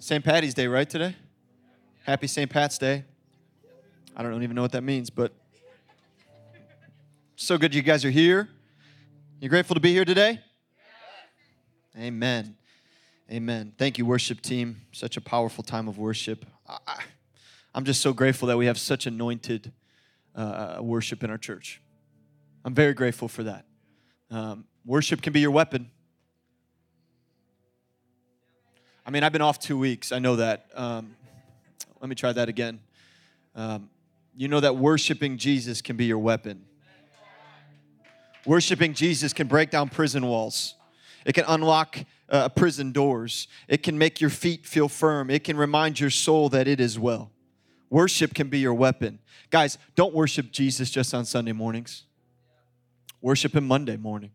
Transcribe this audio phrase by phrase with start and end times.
[0.00, 0.24] St.
[0.24, 1.14] Patty's Day, right, today?
[2.04, 2.50] Happy St.
[2.50, 3.04] Pat's Day.
[4.16, 5.32] I don't even know what that means, but
[7.36, 8.48] so good you guys are here.
[9.40, 10.40] You grateful to be here today?
[11.96, 12.56] Amen.
[13.30, 13.72] Amen.
[13.78, 14.80] Thank you, worship team.
[14.90, 16.44] Such a powerful time of worship.
[16.68, 17.04] I,
[17.72, 19.70] am just so grateful that we have such anointed
[20.34, 21.80] uh, worship in our church.
[22.64, 23.64] I'm very grateful for that.
[24.28, 25.88] Um, worship can be your weapon.
[29.06, 30.10] I mean, I've been off two weeks.
[30.10, 30.66] I know that.
[30.74, 31.14] Um,
[32.02, 32.80] let me try that again.
[33.54, 33.88] Um,
[34.34, 36.64] you know that worshiping Jesus can be your weapon.
[38.44, 40.74] Worshiping Jesus can break down prison walls.
[41.24, 43.46] It can unlock uh, prison doors.
[43.68, 45.30] It can make your feet feel firm.
[45.30, 47.30] It can remind your soul that it is well.
[47.88, 49.20] Worship can be your weapon.
[49.50, 52.02] Guys, don't worship Jesus just on Sunday mornings.
[53.20, 54.32] Worship Him Monday morning.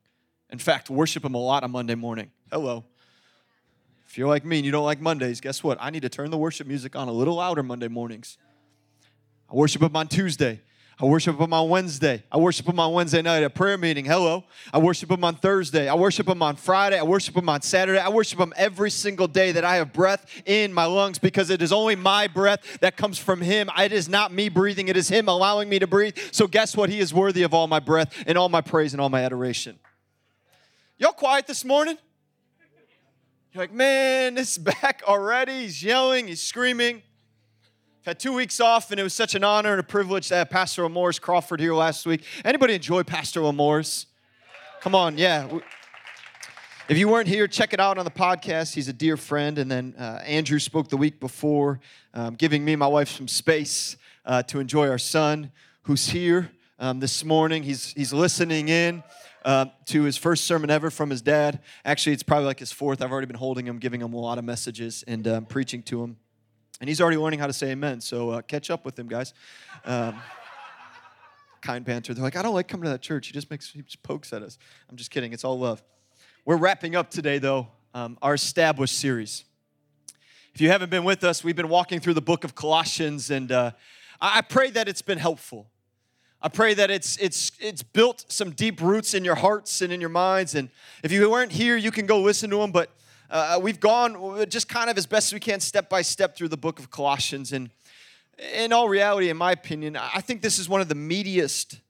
[0.50, 2.32] In fact, worship Him a lot on Monday morning.
[2.50, 2.86] Hello.
[4.08, 5.78] If you're like me and you don't like Mondays, guess what?
[5.82, 8.38] I need to turn the worship music on a little louder Monday mornings.
[9.52, 10.62] I worship Him on Tuesday.
[11.00, 12.24] I worship Him on Wednesday.
[12.32, 14.06] I worship Him on Wednesday night at prayer meeting.
[14.06, 14.46] Hello.
[14.74, 15.90] I worship Him on Thursday.
[15.90, 16.98] I worship Him on Friday.
[16.98, 18.00] I worship Him on Saturday.
[18.00, 21.62] I worship Him every single day that I have breath in my lungs because it
[21.62, 23.70] is only my breath that comes from Him.
[23.78, 26.18] It is not me breathing, it is Him allowing me to breathe.
[26.32, 26.90] So, guess what?
[26.90, 29.78] He is worthy of all my breath and all my praise and all my adoration.
[30.98, 31.98] Y'all quiet this morning?
[33.58, 35.62] You're like, man, this is back already.
[35.62, 37.02] He's yelling, he's screaming.
[38.06, 40.52] Had two weeks off, and it was such an honor and a privilege to have
[40.52, 42.24] Pastor Amores Crawford here last week.
[42.46, 44.06] Anybody enjoy Pastor Amores?
[44.80, 45.50] Come on, yeah.
[46.88, 48.76] If you weren't here, check it out on the podcast.
[48.76, 49.58] He's a dear friend.
[49.58, 51.80] And then uh, Andrew spoke the week before,
[52.14, 55.52] um, giving me and my wife some space uh, to enjoy our son
[55.82, 57.64] who's here um, this morning.
[57.64, 59.02] He's, he's listening in
[59.46, 61.60] uh, to his first sermon ever from his dad.
[61.86, 63.02] Actually, it's probably like his fourth.
[63.02, 66.04] I've already been holding him, giving him a lot of messages, and um, preaching to
[66.04, 66.18] him.
[66.80, 68.02] And he's already learning how to say amen.
[68.02, 69.34] So uh, catch up with him, guys.
[69.86, 70.20] Um,
[71.62, 72.14] kind banter.
[72.14, 73.28] They're like, I don't like coming to that church.
[73.28, 74.58] He just makes, he just pokes at us.
[74.90, 75.34] I'm just kidding.
[75.34, 75.84] It's all love.
[76.46, 79.44] We're wrapping up today, though, um, our established series.
[80.54, 83.52] If you haven't been with us, we've been walking through the book of Colossians, and
[83.52, 83.72] uh,
[84.22, 85.70] I pray that it's been helpful.
[86.48, 90.00] I pray that it's it's it's built some deep roots in your hearts and in
[90.00, 90.56] your minds.
[90.56, 90.70] And
[91.04, 92.72] if you weren't here, you can go listen to them.
[92.72, 92.90] But
[93.30, 96.48] uh, we've gone just kind of as best as we can, step by step, through
[96.48, 97.52] the book of Colossians.
[97.52, 97.70] And
[98.56, 101.82] in all reality, in my opinion, I think this is one of the meatiest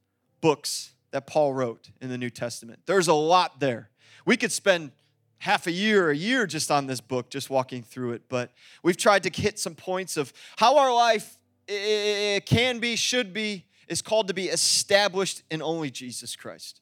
[0.41, 2.79] books that Paul wrote in the New Testament.
[2.87, 3.91] There's a lot there.
[4.25, 4.89] We could spend
[5.37, 8.23] half a year, a year just on this book, just walking through it.
[8.27, 8.49] But
[8.81, 11.37] we've tried to hit some points of how our life
[11.67, 16.81] can be, should be, is called to be established in only Jesus Christ.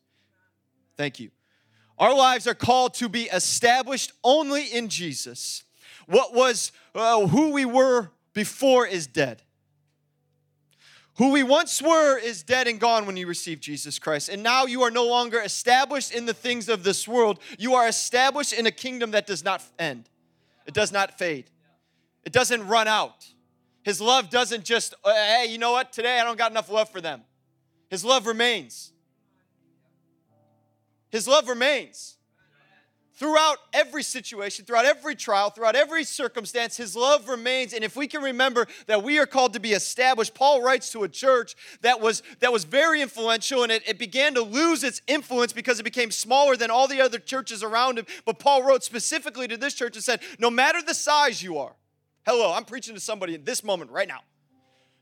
[0.98, 1.32] Thank you.
[1.98, 5.64] Our lives are called to be established only in Jesus.
[6.08, 9.42] What was uh, who we were before is dead.
[11.18, 14.28] Who we once were is dead and gone when you receive Jesus Christ.
[14.28, 17.40] And now you are no longer established in the things of this world.
[17.58, 20.10] You are established in a kingdom that does not end,
[20.66, 21.46] it does not fade,
[22.26, 23.28] it doesn't run out.
[23.86, 25.94] His love doesn't just, uh, hey, you know what?
[25.94, 27.22] Today I don't got enough love for them.
[27.88, 28.92] His love remains.
[31.12, 32.18] His love remains.
[33.14, 37.74] Throughout every situation, throughout every trial, throughout every circumstance, His love remains.
[37.74, 41.04] And if we can remember that we are called to be established, Paul writes to
[41.04, 45.04] a church that was, that was very influential and it, it began to lose its
[45.06, 48.08] influence because it became smaller than all the other churches around him.
[48.26, 51.76] But Paul wrote specifically to this church and said, No matter the size you are,
[52.26, 54.22] Hello, I'm preaching to somebody in this moment right now.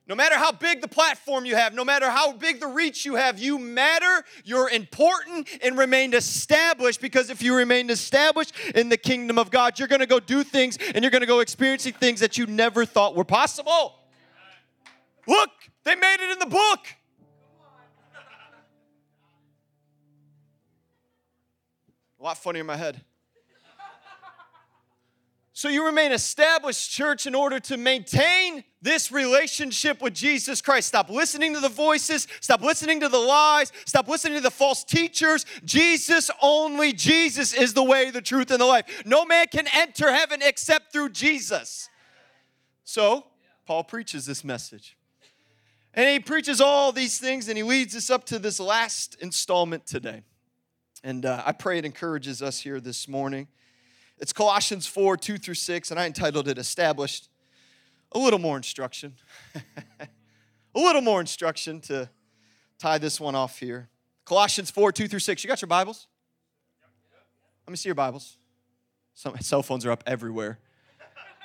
[0.05, 3.15] No matter how big the platform you have, no matter how big the reach you
[3.15, 8.97] have, you matter, you're important, and remain established because if you remain established in the
[8.97, 12.37] kingdom of God, you're gonna go do things and you're gonna go experiencing things that
[12.37, 13.95] you never thought were possible.
[15.25, 15.49] Look,
[15.85, 16.79] they made it in the book.
[22.19, 23.01] A lot funnier in my head.
[25.55, 30.87] So you remain established, church, in order to maintain this relationship with Jesus Christ.
[30.87, 34.83] Stop listening to the voices, stop listening to the lies, stop listening to the false
[34.83, 35.45] teachers.
[35.63, 39.03] Jesus, only Jesus is the way, the truth, and the life.
[39.05, 41.87] No man can enter heaven except through Jesus.
[42.83, 43.27] So,
[43.67, 44.97] Paul preaches this message.
[45.93, 49.85] And he preaches all these things and he leads us up to this last installment
[49.85, 50.23] today.
[51.03, 53.47] And uh, I pray it encourages us here this morning.
[54.23, 57.27] It's Colossians 4 2 through 6, and I entitled it Established.
[58.13, 59.15] A little more instruction.
[59.53, 62.09] a little more instruction to
[62.79, 63.89] tie this one off here.
[64.23, 65.43] Colossians 4 2 through 6.
[65.43, 66.07] You got your Bibles?
[67.67, 68.37] Let me see your Bibles.
[69.13, 70.57] Some cell phones are up everywhere.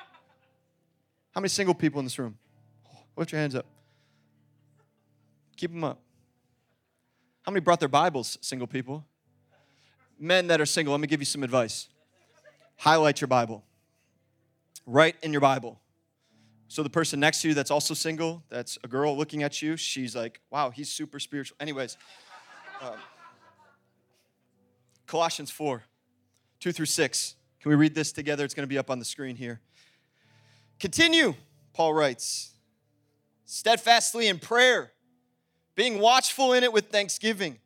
[1.35, 2.39] How many single people in this room?
[3.17, 3.67] Lift your hands up.
[5.57, 6.01] Keep them up.
[7.43, 9.05] How many brought their Bibles, single people?
[10.17, 11.89] Men that are single, let me give you some advice.
[12.79, 13.65] Highlight your Bible.
[14.87, 15.81] Write in your Bible.
[16.69, 19.77] So the person next to you that's also single, that's a girl looking at you,
[19.77, 21.57] she's like, wow, he's super spiritual.
[21.61, 21.97] Anyways,
[22.81, 22.95] um,
[25.07, 25.83] Colossians 4,
[26.61, 27.35] 2 through 6.
[27.61, 28.45] Can we read this together?
[28.45, 29.61] It's going to be up on the screen here.
[30.79, 31.35] Continue,
[31.73, 32.55] Paul writes,
[33.45, 34.93] steadfastly in prayer,
[35.75, 37.59] being watchful in it with thanksgiving.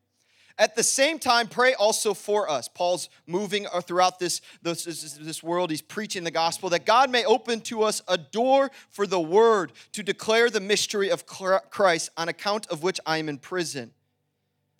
[0.59, 2.69] At the same time, pray also for us.
[2.69, 5.71] Paul's moving throughout this, this, this, world.
[5.71, 9.73] He's preaching the gospel that God may open to us a door for the word
[9.93, 13.93] to declare the mystery of Christ, on account of which I am in prison.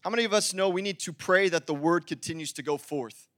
[0.03, 2.77] How many of us know we need to pray that the word continues to go
[2.77, 3.29] forth?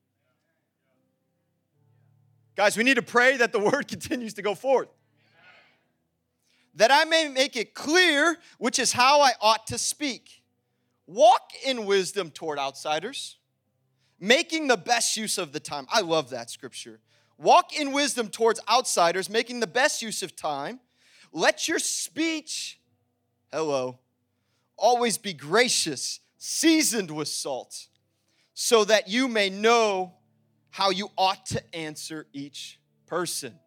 [2.57, 4.89] Guys, we need to pray that the word continues to go forth.
[6.77, 10.44] That I may make it clear which is how I ought to speak.
[11.07, 13.39] Walk in wisdom toward outsiders,
[14.19, 15.87] making the best use of the time.
[15.93, 17.01] I love that scripture.
[17.37, 20.81] Walk in wisdom towards outsiders, making the best use of time.
[21.33, 22.81] Let your speech,
[23.53, 23.99] hello,
[24.77, 27.89] always be gracious, seasoned with salt,
[28.55, 30.15] so that you may know
[30.71, 33.59] how you ought to answer each person.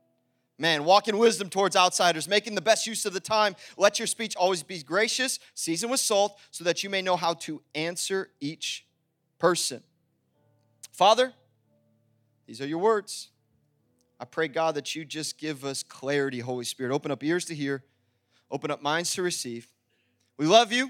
[0.60, 3.56] Man, walk in wisdom towards outsiders, making the best use of the time.
[3.78, 7.36] Let your speech always be gracious, seasoned with salt, so that you may know how
[7.36, 8.86] to answer each
[9.38, 9.84] person.
[10.92, 11.34] Father,
[12.48, 13.30] these are your words.
[14.20, 16.92] I pray, God, that you just give us clarity, Holy Spirit.
[16.92, 17.84] Open up ears to hear,
[18.50, 19.70] open up minds to receive.
[20.38, 20.90] We love you.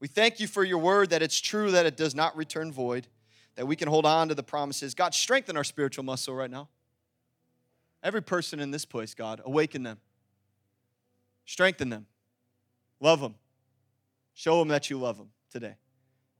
[0.00, 3.06] We thank you for your word, that it's true, that it does not return void
[3.56, 4.94] that we can hold on to the promises.
[4.94, 6.68] God, strengthen our spiritual muscle right now.
[8.02, 9.98] Every person in this place, God, awaken them,
[11.46, 12.06] strengthen them,
[13.00, 13.36] love them,
[14.34, 15.76] show them that you love them today.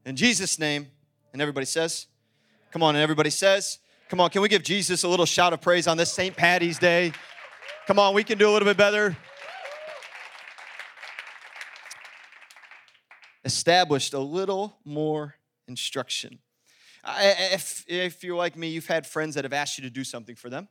[0.05, 0.89] In Jesus' name,
[1.33, 2.07] and everybody says,
[2.73, 3.79] Come on, and everybody says,
[4.09, 6.37] Come on, can we give Jesus a little shout of praise on this St.
[6.37, 7.13] Patty's Day?
[7.87, 9.17] Come on, we can do a little bit better.
[13.45, 15.37] Established a little more
[15.69, 16.39] instruction.
[17.07, 20.37] If, if you're like me, you've had friends that have asked you to do something
[20.37, 20.69] for them.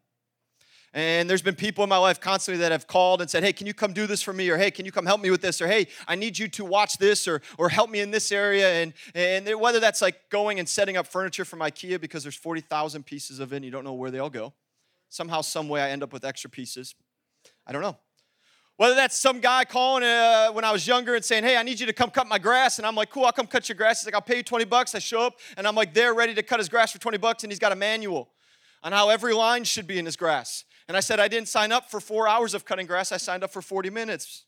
[0.94, 3.66] And there's been people in my life constantly that have called and said, Hey, can
[3.66, 4.50] you come do this for me?
[4.50, 5.62] Or Hey, can you come help me with this?
[5.62, 8.82] Or Hey, I need you to watch this or, or help me in this area.
[8.82, 13.06] And, and whether that's like going and setting up furniture from IKEA because there's 40,000
[13.06, 14.54] pieces of it and you don't know where they all go.
[15.10, 16.96] Somehow, some way, I end up with extra pieces.
[17.66, 17.98] I don't know.
[18.76, 21.80] Whether that's some guy calling uh, when I was younger and saying, Hey, I need
[21.80, 22.80] you to come cut my grass.
[22.80, 24.02] And I'm like, Cool, I'll come cut your grass.
[24.02, 24.94] He's like, I'll pay you 20 bucks.
[24.94, 27.44] I show up and I'm like, There, ready to cut his grass for 20 bucks.
[27.44, 28.30] And he's got a manual
[28.84, 30.66] on how every line should be in his grass.
[30.92, 33.46] And I said, I didn't sign up for four hours of cutting grass, I signed
[33.46, 34.44] up for 40 minutes.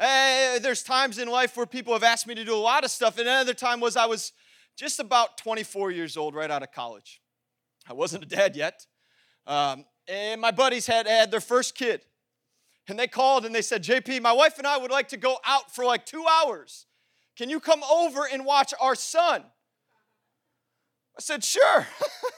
[0.00, 2.90] Hey, there's times in life where people have asked me to do a lot of
[2.90, 3.18] stuff.
[3.18, 4.32] And another time was I was
[4.78, 7.20] just about 24 years old, right out of college.
[7.86, 8.86] I wasn't a dad yet.
[9.46, 12.00] Um, and my buddies had had their first kid.
[12.88, 15.36] And they called and they said, JP, my wife and I would like to go
[15.44, 16.86] out for like two hours.
[17.36, 19.42] Can you come over and watch our son?
[21.14, 21.86] I said, Sure.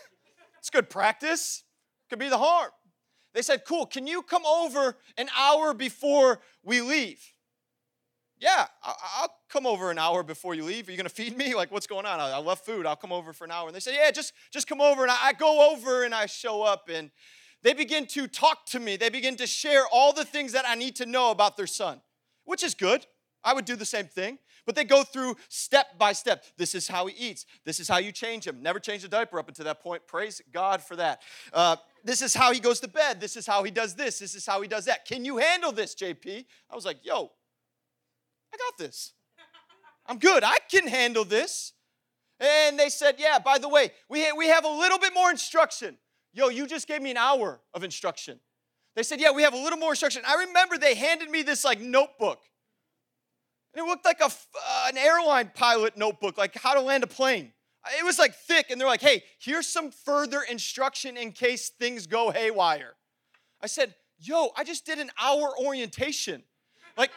[0.58, 1.62] it's good practice.
[2.10, 2.72] Could be the harm.
[3.34, 7.20] They said, Cool, can you come over an hour before we leave?
[8.38, 10.88] Yeah, I'll come over an hour before you leave.
[10.88, 11.54] Are you going to feed me?
[11.64, 12.20] Like, what's going on?
[12.20, 12.84] I love food.
[12.84, 13.68] I'll come over for an hour.
[13.68, 15.02] And they said, Yeah, just, just come over.
[15.02, 16.88] And I go over and I show up.
[16.92, 17.10] And
[17.62, 18.96] they begin to talk to me.
[18.96, 22.00] They begin to share all the things that I need to know about their son,
[22.44, 23.06] which is good.
[23.42, 24.38] I would do the same thing.
[24.66, 26.44] But they go through step by step.
[26.56, 27.46] This is how he eats.
[27.64, 28.62] This is how you change him.
[28.62, 30.06] Never change a diaper up until that point.
[30.06, 31.22] Praise God for that.
[31.52, 33.20] Uh, this is how he goes to bed.
[33.20, 34.18] This is how he does this.
[34.18, 35.06] This is how he does that.
[35.06, 36.44] Can you handle this, JP?
[36.70, 37.32] I was like, yo,
[38.52, 39.12] I got this.
[40.06, 40.44] I'm good.
[40.44, 41.72] I can handle this.
[42.38, 45.30] And they said, yeah, by the way, we, ha- we have a little bit more
[45.30, 45.96] instruction.
[46.32, 48.38] Yo, you just gave me an hour of instruction.
[48.96, 50.22] They said, Yeah, we have a little more instruction.
[50.26, 52.40] I remember they handed me this like notebook.
[53.72, 57.08] And it looked like a, uh, an airline pilot notebook, like how to land a
[57.08, 57.52] plane.
[57.98, 62.06] It was like thick, and they're like, Hey, here's some further instruction in case things
[62.06, 62.94] go haywire.
[63.60, 66.42] I said, yo, I just did an hour orientation.
[66.96, 67.10] Like,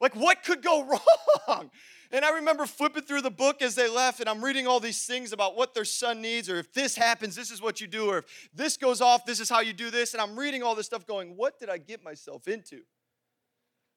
[0.00, 0.98] like what could go
[1.48, 1.70] wrong?
[2.10, 5.04] And I remember flipping through the book as they left, and I'm reading all these
[5.04, 8.08] things about what their son needs, or if this happens, this is what you do,
[8.08, 10.14] or if this goes off, this is how you do this.
[10.14, 12.82] And I'm reading all this stuff going, what did I get myself into?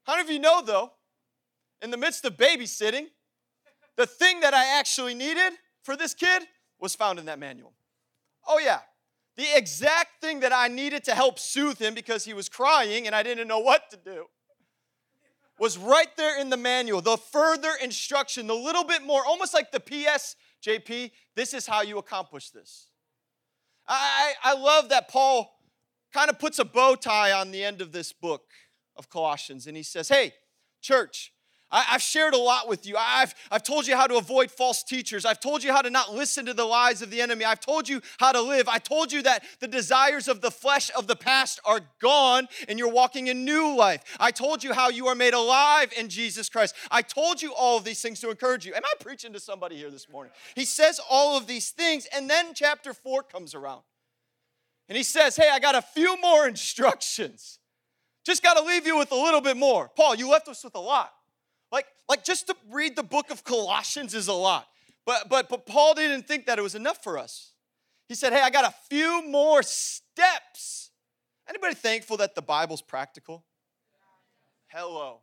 [0.03, 0.93] How many of you know, though,
[1.81, 3.07] in the midst of babysitting,
[3.97, 5.53] the thing that I actually needed
[5.88, 6.44] for this kid
[6.82, 7.72] was found in that manual?
[8.46, 8.79] Oh, yeah.
[9.38, 13.15] The exact thing that I needed to help soothe him because he was crying and
[13.15, 14.25] I didn't know what to do
[15.58, 17.00] was right there in the manual.
[17.00, 21.84] The further instruction, the little bit more, almost like the PS, JP, this is how
[21.84, 22.89] you accomplish this.
[23.88, 25.58] I, I love that Paul
[26.13, 28.44] kind of puts a bow tie on the end of this book
[28.98, 30.34] of Colossians and he says, Hey,
[30.82, 31.32] church,
[31.69, 32.95] I, have shared a lot with you.
[32.97, 35.25] I've, I've told you how to avoid false teachers.
[35.25, 37.43] I've told you how to not listen to the lies of the enemy.
[37.43, 38.69] I've told you how to live.
[38.69, 42.79] I told you that the desires of the flesh of the past are gone and
[42.79, 44.03] you're walking in new life.
[44.19, 46.74] I told you how you are made alive in Jesus Christ.
[46.89, 48.74] I told you all of these things to encourage you.
[48.74, 50.31] Am I preaching to somebody here this morning?
[50.55, 53.81] He says all of these things, and then chapter four comes around.
[54.89, 57.59] And he says, Hey, I got a few more instructions.
[58.25, 59.89] Just got to leave you with a little bit more.
[59.95, 61.13] Paul, you left us with a lot.
[61.71, 64.67] Like, like just to read the book of Colossians is a lot.
[65.05, 67.51] But, but, but Paul didn't think that it was enough for us.
[68.07, 70.91] He said, hey, I got a few more steps.
[71.50, 73.43] Anybody thankful that the Bible's practical?
[74.67, 75.19] Hello.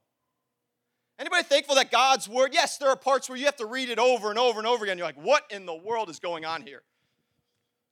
[1.19, 3.99] Anybody thankful that God's word, yes, there are parts where you have to read it
[3.99, 4.99] over and over and over again.
[4.99, 6.83] You're like, what in the world is going on here?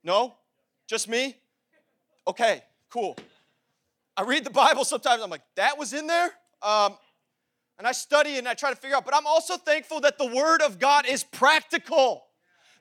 [0.03, 0.35] No?
[0.87, 1.37] Just me?
[2.27, 3.17] Okay, cool.
[4.17, 6.31] I read the Bible sometimes, I'm like, that was in there?
[6.61, 6.97] Um,
[7.83, 10.25] and I study and I try to figure out, but I'm also thankful that the
[10.25, 12.23] Word of God is practical.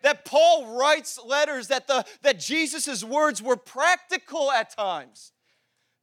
[0.02, 5.32] That Paul writes letters, that, the, that Jesus' words were practical at times.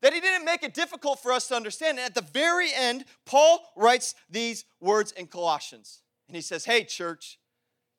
[0.01, 1.98] That he didn't make it difficult for us to understand.
[1.98, 6.01] And at the very end, Paul writes these words in Colossians.
[6.27, 7.39] And he says, Hey, church,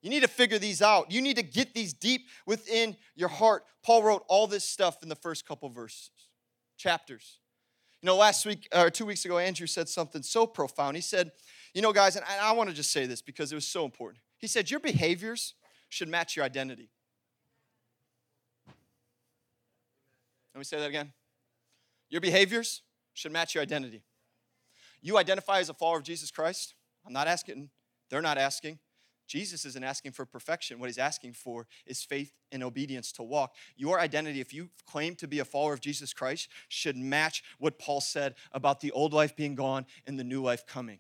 [0.02, 1.11] you need to figure these out.
[1.11, 3.64] You need to get these deep within your heart.
[3.83, 6.11] Paul wrote all this stuff in the first couple verses,
[6.76, 7.39] chapters.
[8.02, 10.97] You know, last week or two weeks ago, Andrew said something so profound.
[10.97, 11.33] He said,
[11.75, 14.23] You know, guys, and I want to just say this because it was so important.
[14.38, 15.54] He said, Your behaviors
[15.90, 16.88] should match your identity.
[20.54, 21.12] Let me say that again.
[22.09, 24.02] Your behaviors should match your identity.
[25.02, 26.75] You identify as a follower of Jesus Christ.
[27.07, 27.71] I'm not asking,
[28.11, 28.78] they're not asking.
[29.30, 30.80] Jesus isn't asking for perfection.
[30.80, 33.54] What he's asking for is faith and obedience to walk.
[33.76, 37.78] Your identity, if you claim to be a follower of Jesus Christ, should match what
[37.78, 40.99] Paul said about the old life being gone and the new life coming.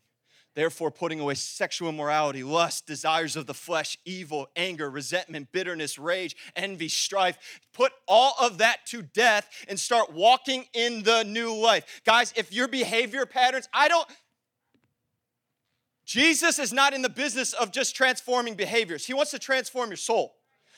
[0.54, 6.36] Therefore, putting away sexual immorality, lust, desires of the flesh, evil, anger, resentment, bitterness, rage,
[6.54, 12.00] envy, strife, put all of that to death and start walking in the new life.
[12.06, 14.08] Guys, if your behavior patterns, I don't,
[16.10, 19.06] Jesus is not in the business of just transforming behaviors.
[19.06, 20.34] He wants to transform your soul.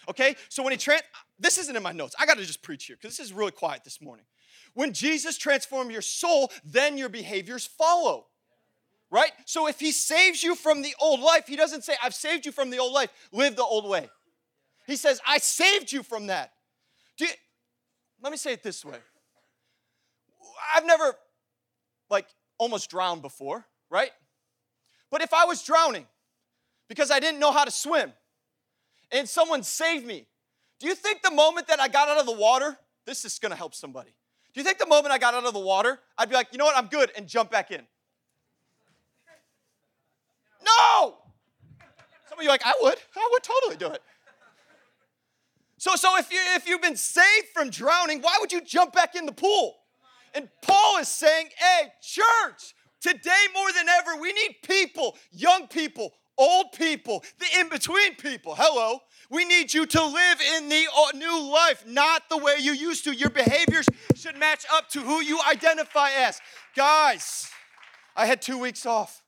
[0.07, 0.37] Okay?
[0.51, 1.01] So when he trans
[1.39, 2.15] this isn't in my notes.
[2.21, 4.27] I got to just preach here because this is really quiet this morning.
[4.75, 8.27] When Jesus transforms your soul, then your behaviors follow.
[9.11, 9.31] Right?
[9.47, 12.53] So if he saves you from the old life, he doesn't say, I've saved you
[12.53, 14.11] from the old life, live the old way.
[14.87, 16.53] He says, I saved you from that.
[17.17, 17.29] You,
[18.23, 18.99] let me say it this way.
[20.77, 21.15] I've never
[22.11, 22.27] like
[22.59, 24.11] almost drowned before, right?
[25.13, 26.07] But if I was drowning
[26.89, 28.13] because I didn't know how to swim
[29.13, 30.27] and someone saved me,
[30.81, 33.55] do you think the moment that I got out of the water, this is gonna
[33.55, 34.15] help somebody?
[34.55, 36.59] Do you think the moment I got out of the water, I'd be like, you
[36.59, 37.83] know what, I'm good, and jump back in?
[40.65, 41.19] No!
[42.29, 42.97] Some of you like, I would.
[43.15, 44.03] I would totally do it.
[45.77, 49.15] So, so if, you, if you've been saved from drowning, why would you jump back
[49.15, 49.77] in the pool?
[50.35, 56.13] And Paul is saying, hey, church, Today, more than ever, we need people, young people,
[56.39, 58.55] old people, the in between people.
[58.57, 59.01] Hello.
[59.29, 63.03] We need you to live in the uh, new life, not the way you used
[63.05, 63.13] to.
[63.13, 66.41] Your behaviors should match up to who you identify as.
[66.77, 67.51] Guys,
[68.15, 69.23] I had two weeks off.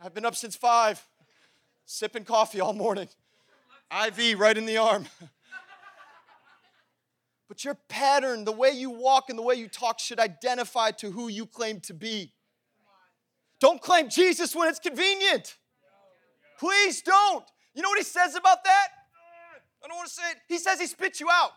[0.00, 1.04] I've been up since five,
[1.84, 3.08] sipping coffee all morning.
[3.90, 5.06] IV right in the arm.
[7.50, 11.10] But your pattern, the way you walk and the way you talk, should identify to
[11.10, 12.32] who you claim to be.
[13.58, 15.56] Don't claim Jesus when it's convenient.
[16.60, 17.44] Please don't.
[17.74, 18.88] You know what he says about that?
[19.84, 20.36] I don't want to say it.
[20.46, 21.50] He says he spits you out.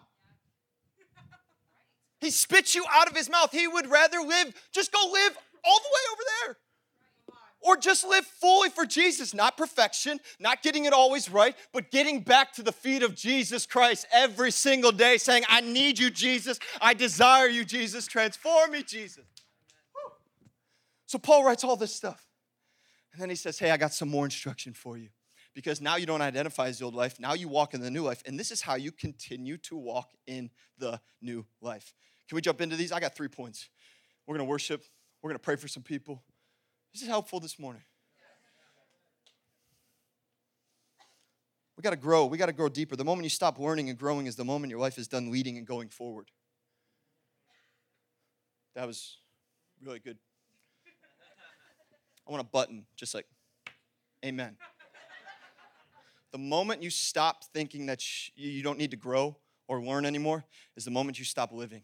[2.20, 3.52] He spits you out of his mouth.
[3.52, 6.58] He would rather live, just go live all the way over there.
[7.64, 12.20] Or just live fully for Jesus, not perfection, not getting it always right, but getting
[12.20, 16.60] back to the feet of Jesus Christ every single day, saying, I need you, Jesus.
[16.82, 18.06] I desire you, Jesus.
[18.06, 19.26] Transform me, Jesus.
[21.06, 22.28] So Paul writes all this stuff.
[23.14, 25.10] And then he says, Hey, I got some more instruction for you.
[25.54, 28.02] Because now you don't identify as the old life, now you walk in the new
[28.02, 28.24] life.
[28.26, 31.94] And this is how you continue to walk in the new life.
[32.28, 32.92] Can we jump into these?
[32.92, 33.70] I got three points.
[34.26, 34.84] We're gonna worship,
[35.22, 36.24] we're gonna pray for some people.
[36.94, 37.82] This is helpful this morning.
[41.76, 42.28] We got to grow.
[42.28, 42.96] We got to grow deeper.
[42.96, 45.58] The moment you stop learning and growing is the moment your life is done leading
[45.58, 46.30] and going forward.
[48.76, 49.18] That was
[49.84, 50.18] really good.
[52.28, 53.26] I want a button, just like,
[54.24, 54.56] Amen.
[56.32, 58.02] The moment you stop thinking that
[58.36, 59.36] you don't need to grow
[59.68, 60.46] or learn anymore
[60.76, 61.84] is the moment you stop living.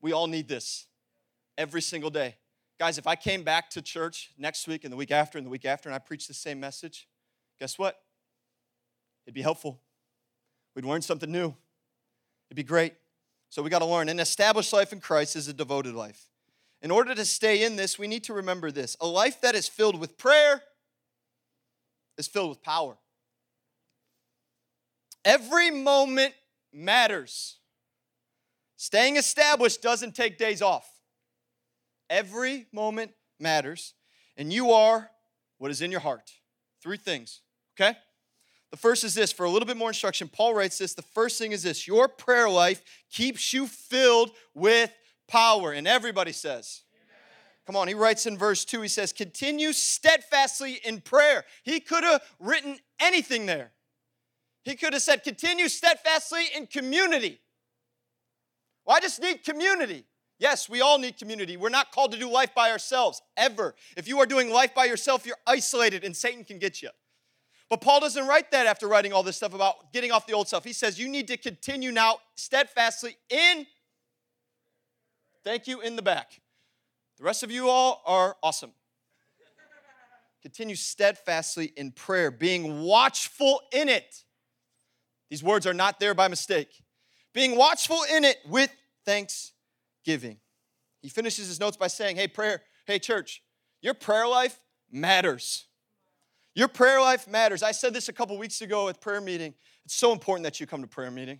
[0.00, 0.86] We all need this
[1.56, 2.36] every single day.
[2.78, 5.50] Guys, if I came back to church next week and the week after and the
[5.50, 7.08] week after and I preached the same message,
[7.58, 7.98] guess what?
[9.26, 9.80] It'd be helpful.
[10.76, 11.54] We'd learn something new.
[12.48, 12.94] It'd be great.
[13.50, 14.08] So we got to learn.
[14.08, 16.28] An established life in Christ is a devoted life.
[16.80, 19.68] In order to stay in this, we need to remember this a life that is
[19.68, 20.62] filled with prayer
[22.16, 22.96] is filled with power.
[25.24, 26.34] Every moment
[26.72, 27.56] matters.
[28.76, 30.88] Staying established doesn't take days off.
[32.10, 33.94] Every moment matters,
[34.36, 35.10] and you are
[35.58, 36.30] what is in your heart.
[36.82, 37.42] Three things,
[37.78, 37.96] okay?
[38.70, 40.94] The first is this for a little bit more instruction, Paul writes this.
[40.94, 44.92] The first thing is this your prayer life keeps you filled with
[45.26, 45.72] power.
[45.72, 46.82] And everybody says,
[47.66, 51.44] Come on, he writes in verse 2, he says, Continue steadfastly in prayer.
[51.64, 53.72] He could have written anything there.
[54.64, 57.40] He could have said, Continue steadfastly in community.
[58.86, 60.06] Well, I just need community.
[60.38, 61.56] Yes, we all need community.
[61.56, 63.74] We're not called to do life by ourselves, ever.
[63.96, 66.90] If you are doing life by yourself, you're isolated and Satan can get you.
[67.68, 70.48] But Paul doesn't write that after writing all this stuff about getting off the old
[70.48, 70.64] stuff.
[70.64, 73.66] He says, You need to continue now steadfastly in,
[75.44, 76.40] thank you, in the back.
[77.18, 78.70] The rest of you all are awesome.
[80.40, 84.24] Continue steadfastly in prayer, being watchful in it.
[85.30, 86.68] These words are not there by mistake.
[87.34, 88.70] Being watchful in it with
[90.08, 90.38] thanksgiving.
[91.02, 93.42] He finishes his notes by saying, Hey, prayer, hey, church,
[93.80, 94.58] your prayer life
[94.90, 95.66] matters.
[96.54, 97.62] Your prayer life matters.
[97.62, 99.54] I said this a couple weeks ago at prayer meeting.
[99.84, 101.38] It's so important that you come to prayer meeting.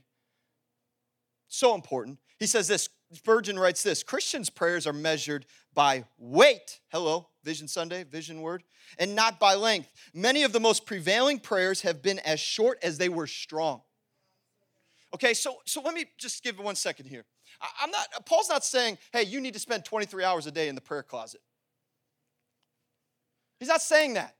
[1.49, 2.19] So important.
[2.39, 6.81] He says this Spurgeon writes this Christians' prayers are measured by weight.
[6.93, 8.63] Hello, Vision Sunday, vision word,
[8.99, 9.91] and not by length.
[10.15, 13.81] Many of the most prevailing prayers have been as short as they were strong.
[15.15, 17.25] Okay, so, so let me just give one second here.
[17.61, 20.69] I, I'm not, Paul's not saying, hey, you need to spend 23 hours a day
[20.69, 21.41] in the prayer closet.
[23.59, 24.35] He's not saying that.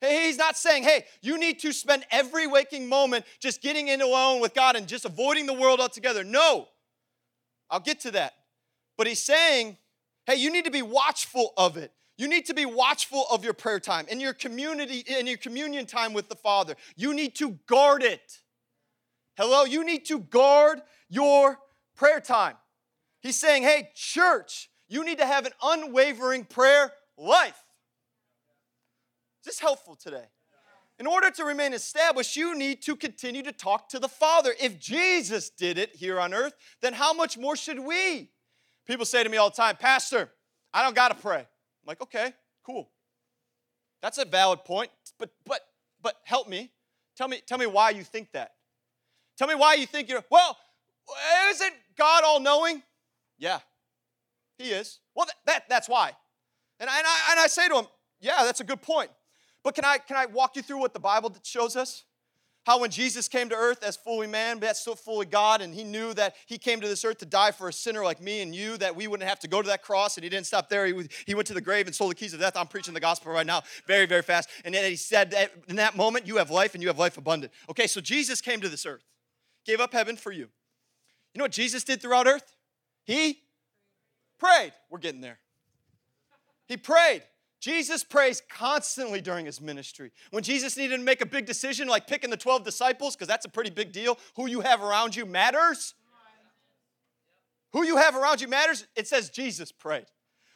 [0.00, 4.40] He's not saying, hey, you need to spend every waking moment just getting in alone
[4.40, 6.24] with God and just avoiding the world altogether.
[6.24, 6.68] No.
[7.70, 8.34] I'll get to that.
[8.96, 9.78] But he's saying,
[10.26, 11.92] hey, you need to be watchful of it.
[12.16, 15.86] You need to be watchful of your prayer time in your community, in your communion
[15.86, 16.76] time with the Father.
[16.96, 18.40] You need to guard it.
[19.36, 21.58] Hello, you need to guard your
[21.96, 22.54] prayer time.
[23.20, 27.64] He's saying, hey, church, you need to have an unwavering prayer life.
[29.40, 30.26] Is this helpful today?
[30.98, 34.54] In order to remain established, you need to continue to talk to the Father.
[34.60, 38.30] If Jesus did it here on earth, then how much more should we?
[38.86, 40.30] People say to me all the time, Pastor,
[40.72, 41.40] I don't got to pray.
[41.40, 42.32] I'm like, okay,
[42.64, 42.90] cool.
[44.02, 45.62] That's a valid point, but but
[46.02, 46.70] but help me.
[47.16, 48.52] Tell me tell me why you think that.
[49.36, 50.56] Tell me why you think you're well,
[51.50, 52.82] isn't God all knowing?
[53.38, 53.60] Yeah.
[54.58, 55.00] He is.
[55.14, 56.12] Well, that, that that's why.
[56.80, 57.86] And I, and I and I say to him,
[58.20, 59.10] yeah, that's a good point.
[59.62, 62.04] But can I, can I walk you through what the Bible shows us?
[62.66, 65.84] How when Jesus came to earth as fully man, but still fully God, and he
[65.84, 68.54] knew that he came to this earth to die for a sinner like me and
[68.54, 70.86] you, that we wouldn't have to go to that cross, and he didn't stop there.
[70.86, 72.56] He, he went to the grave and sold the keys of death.
[72.56, 74.48] I'm preaching the gospel right now very, very fast.
[74.64, 77.18] And then he said that in that moment, you have life and you have life
[77.18, 77.52] abundant.
[77.68, 79.04] Okay, so Jesus came to this earth,
[79.64, 80.48] gave up heaven for you.
[81.34, 82.54] You know what Jesus did throughout earth?
[83.04, 83.40] He
[84.38, 84.72] prayed.
[84.90, 85.38] We're getting there.
[86.66, 87.22] He prayed.
[87.60, 90.12] Jesus prays constantly during his ministry.
[90.30, 93.46] When Jesus needed to make a big decision, like picking the 12 disciples, because that's
[93.46, 95.94] a pretty big deal, who you have around you matters.
[97.72, 98.86] Who you have around you matters.
[98.94, 100.06] It says Jesus prayed.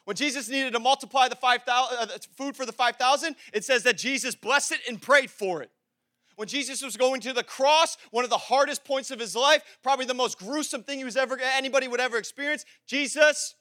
[0.05, 3.97] When Jesus needed to multiply the 5,000 uh, food for the 5,000, it says that
[3.97, 5.71] Jesus blessed it and prayed for it.
[6.39, 9.61] When Jesus was going to the cross, one of the hardest points of his life,
[9.83, 13.55] probably the most gruesome thing he was ever anybody would ever experience, Jesus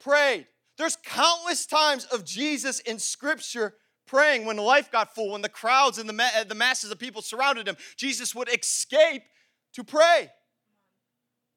[0.00, 0.46] prayed.
[0.76, 3.74] There's countless times of Jesus in Scripture
[4.06, 7.20] praying when life got full, when the crowds and the, ma- the masses of people
[7.20, 7.76] surrounded him.
[7.96, 9.24] Jesus would escape
[9.72, 10.30] to pray.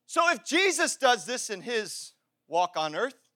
[0.08, 2.14] So if Jesus does this in his
[2.48, 3.30] walk on earth,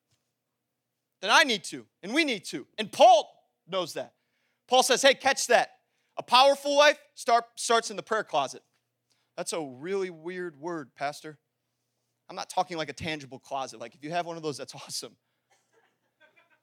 [1.22, 2.66] then I need to, and we need to.
[2.80, 3.32] And Paul
[3.68, 4.14] knows that.
[4.68, 5.75] Paul says, hey, catch that.
[6.18, 8.62] A powerful life start, starts in the prayer closet.
[9.36, 11.38] That's a really weird word, Pastor.
[12.30, 13.80] I'm not talking like a tangible closet.
[13.80, 15.16] Like if you have one of those, that's awesome.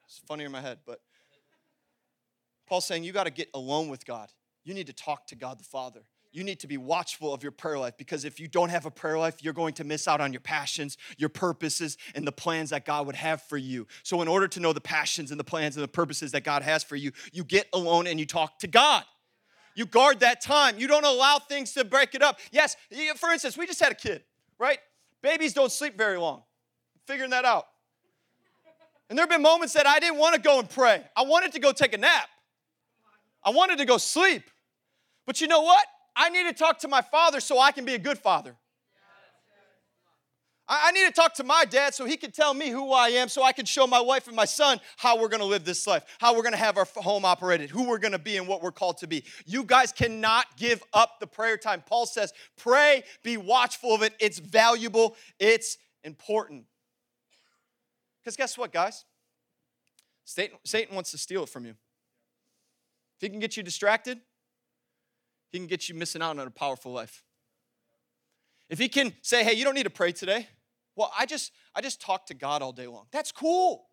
[0.07, 1.01] It's funny in my head, but
[2.67, 4.31] Paul's saying you got to get alone with God.
[4.65, 6.03] You need to talk to God the Father.
[6.33, 8.91] You need to be watchful of your prayer life because if you don't have a
[8.91, 12.71] prayer life, you're going to miss out on your passions, your purposes, and the plans
[12.71, 13.87] that God would have for you.
[14.03, 16.63] So, in order to know the passions and the plans and the purposes that God
[16.63, 19.05] has for you, you get alone and you talk to God.
[19.75, 20.79] You guard that time.
[20.79, 22.39] You don't allow things to break it up.
[22.51, 22.77] Yes,
[23.17, 24.23] for instance, we just had a kid,
[24.59, 24.79] right?
[25.23, 26.43] Babies don't sleep very long.
[27.07, 27.67] Figuring that out.
[29.09, 31.03] And there have been moments that I didn't want to go and pray.
[31.17, 32.29] I wanted to go take a nap.
[33.45, 34.45] I wanted to go sleep.
[35.27, 35.87] But you know what?
[36.15, 38.57] I need to talk to my father so I can be a good father.
[40.75, 43.29] I need to talk to my dad so he can tell me who I am,
[43.29, 46.05] so I can show my wife and my son how we're gonna live this life,
[46.19, 48.97] how we're gonna have our home operated, who we're gonna be, and what we're called
[48.99, 49.25] to be.
[49.45, 51.83] You guys cannot give up the prayer time.
[51.85, 54.15] Paul says, pray, be watchful of it.
[54.19, 56.65] It's valuable, it's important.
[58.23, 59.05] Because guess what, guys?
[60.25, 61.73] Satan, Satan wants to steal it from you.
[63.17, 64.21] If he can get you distracted,
[65.51, 67.25] he can get you missing out on a powerful life.
[68.71, 70.49] If he can say, hey, you don't need to pray today,
[70.97, 73.07] well, I just I just talk to God all day long.
[73.13, 73.87] That's cool.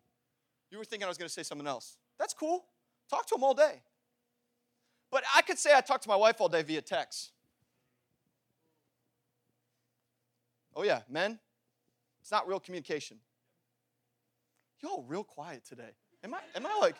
[0.70, 1.96] You were thinking I was going to say something else.
[2.18, 2.64] That's cool.
[3.08, 3.82] Talk to him all day.
[5.10, 7.32] But I could say I talk to my wife all day via text.
[10.76, 11.40] Oh yeah, men,
[12.20, 13.18] it's not real communication.
[14.82, 15.90] Y'all real quiet today.
[16.22, 16.96] Am I am I like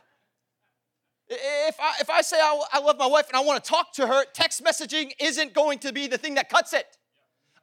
[1.30, 3.92] if I, if I say I, I love my wife and I want to talk
[3.94, 6.86] to her, text messaging isn't going to be the thing that cuts it.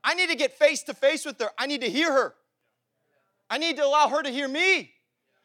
[0.03, 1.49] I need to get face to face with her.
[1.57, 2.33] I need to hear her.
[3.49, 4.91] I need to allow her to hear me.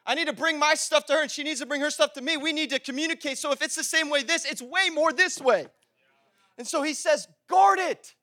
[0.05, 2.13] I need to bring my stuff to her and she needs to bring her stuff
[2.15, 2.37] to me.
[2.37, 3.39] We need to communicate.
[3.39, 5.67] So if it's the same way this, it's way more this way.
[6.59, 8.15] And so he says, guard it.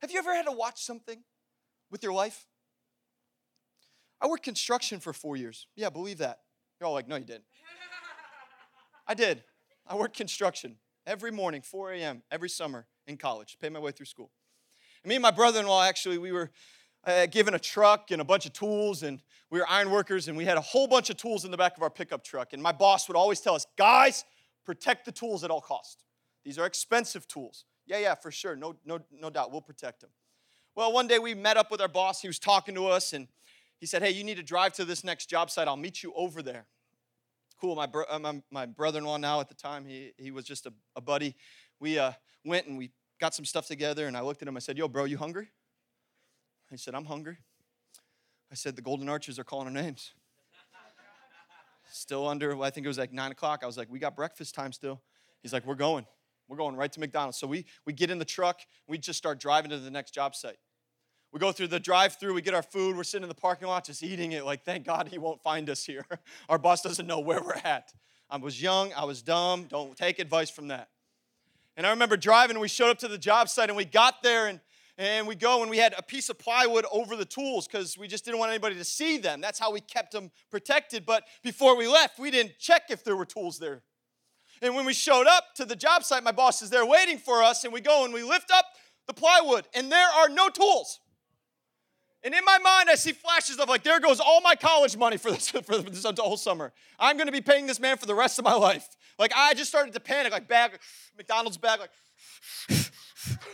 [0.00, 1.22] Have you ever had to watch something
[1.90, 2.46] with your life?
[4.20, 5.66] I worked construction for four years.
[5.76, 6.40] Yeah, believe that.
[6.80, 7.44] You're all like, no, you didn't.
[9.06, 9.42] I did.
[9.86, 14.06] I worked construction every morning, 4 a.m., every summer in college, paid my way through
[14.06, 14.30] school.
[15.08, 16.50] Me and my brother in law, actually, we were
[17.06, 20.36] uh, given a truck and a bunch of tools, and we were iron workers, and
[20.36, 22.52] we had a whole bunch of tools in the back of our pickup truck.
[22.52, 24.26] And my boss would always tell us, guys,
[24.66, 26.04] protect the tools at all costs.
[26.44, 27.64] These are expensive tools.
[27.86, 28.54] Yeah, yeah, for sure.
[28.54, 29.50] No, no, no doubt.
[29.50, 30.10] We'll protect them.
[30.76, 32.20] Well, one day we met up with our boss.
[32.20, 33.28] He was talking to us, and
[33.80, 35.68] he said, Hey, you need to drive to this next job site.
[35.68, 36.66] I'll meet you over there
[37.60, 37.74] cool.
[37.74, 40.72] My, bro, uh, my, my brother-in-law now at the time, he, he was just a,
[40.96, 41.34] a buddy.
[41.80, 42.12] We uh,
[42.44, 42.90] went and we
[43.20, 44.56] got some stuff together, and I looked at him.
[44.56, 45.48] I said, yo, bro, you hungry?
[46.70, 47.38] He said, I'm hungry.
[48.50, 50.12] I said, the Golden Arches are calling our names.
[51.90, 53.60] still under, I think it was like 9 o'clock.
[53.62, 55.00] I was like, we got breakfast time still.
[55.42, 56.06] He's like, we're going.
[56.48, 57.38] We're going right to McDonald's.
[57.38, 58.60] So we, we get in the truck.
[58.86, 60.56] We just start driving to the next job site.
[61.32, 63.68] We go through the drive through, we get our food, we're sitting in the parking
[63.68, 64.46] lot just eating it.
[64.46, 66.06] Like, thank God he won't find us here.
[66.48, 67.92] Our boss doesn't know where we're at.
[68.30, 69.64] I was young, I was dumb.
[69.64, 70.88] Don't take advice from that.
[71.78, 74.48] And I remember driving, we showed up to the job site, and we got there,
[74.48, 74.58] and,
[74.98, 78.08] and we go, and we had a piece of plywood over the tools because we
[78.08, 79.40] just didn't want anybody to see them.
[79.40, 81.06] That's how we kept them protected.
[81.06, 83.82] But before we left, we didn't check if there were tools there.
[84.60, 87.44] And when we showed up to the job site, my boss is there waiting for
[87.44, 88.64] us, and we go and we lift up
[89.06, 90.98] the plywood, and there are no tools.
[92.24, 95.16] And in my mind, I see flashes of like, there goes all my college money
[95.16, 96.72] for this for this whole summer.
[96.98, 98.88] I'm going to be paying this man for the rest of my life.
[99.18, 100.78] Like I just started to panic, like bag,
[101.16, 101.90] McDonald's bag, like.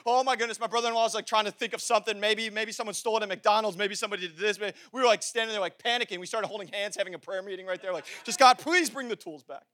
[0.07, 2.21] oh my goodness, my brother-in-law was like trying to think of something.
[2.21, 3.77] Maybe, maybe someone stole it at McDonald's.
[3.77, 4.61] Maybe somebody did this.
[4.61, 4.77] Maybe.
[4.93, 6.19] We were like standing there, like panicking.
[6.19, 7.93] We started holding hands, having a prayer meeting right there.
[7.93, 9.65] Like, just God, please bring the tools back.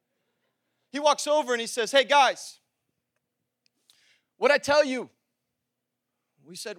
[0.91, 2.61] He walks over and he says, "Hey guys,
[4.37, 5.11] what I tell you?"
[6.45, 6.79] We said,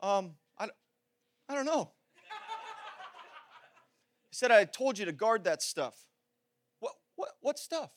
[0.00, 0.34] um,
[1.48, 1.90] I don't know.
[4.30, 5.94] He said, I told you to guard that stuff.
[6.80, 7.90] What, what, what stuff?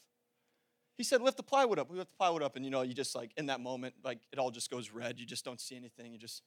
[0.99, 1.89] He said, lift the plywood up.
[1.89, 4.19] We lift the plywood up, and you know, you just like, in that moment, like
[4.31, 5.19] it all just goes red.
[5.19, 6.11] You just don't see anything.
[6.11, 6.43] You just,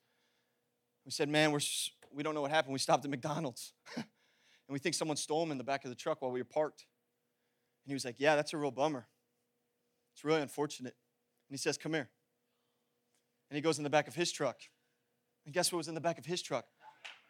[1.05, 1.61] we said, man, we're,
[2.15, 2.73] we don't know what happened.
[2.73, 3.73] We stopped at McDonald's.
[3.97, 4.05] and
[4.69, 6.85] we think someone stole them in the back of the truck while we were parked.
[7.85, 9.09] And he was like, yeah, that's a real bummer.
[10.15, 10.95] It's really unfortunate.
[11.49, 12.09] And he says, come here.
[13.51, 14.61] And he goes in the back of his truck.
[15.45, 16.67] And guess what was in the back of his truck?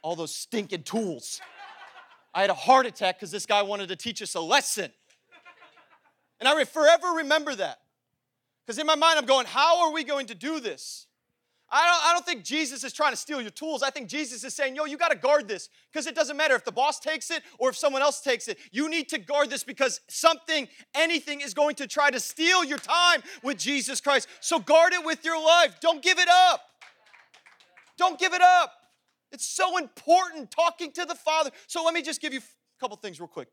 [0.03, 1.41] all those stinking tools.
[2.35, 4.91] I had a heart attack because this guy wanted to teach us a lesson.
[6.43, 7.79] And I forever remember that.
[8.67, 11.07] Because in my mind, I'm going, how are we going to do this?
[11.71, 13.81] I don't, I don't think Jesus is trying to steal your tools.
[13.81, 16.57] I think Jesus is saying, yo, you got to guard this because it doesn't matter
[16.57, 18.59] if the boss takes it or if someone else takes it.
[18.73, 22.79] You need to guard this because something, anything is going to try to steal your
[22.79, 24.27] time with Jesus Christ.
[24.41, 25.77] So guard it with your life.
[25.81, 26.61] Don't give it up.
[27.97, 28.73] Don't give it up.
[29.31, 31.51] It's so important talking to the Father.
[31.69, 33.47] So let me just give you a couple things real quick.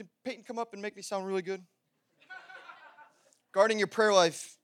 [0.00, 1.62] Can Peyton come up and make me sound really good?
[3.52, 4.56] Guarding your prayer life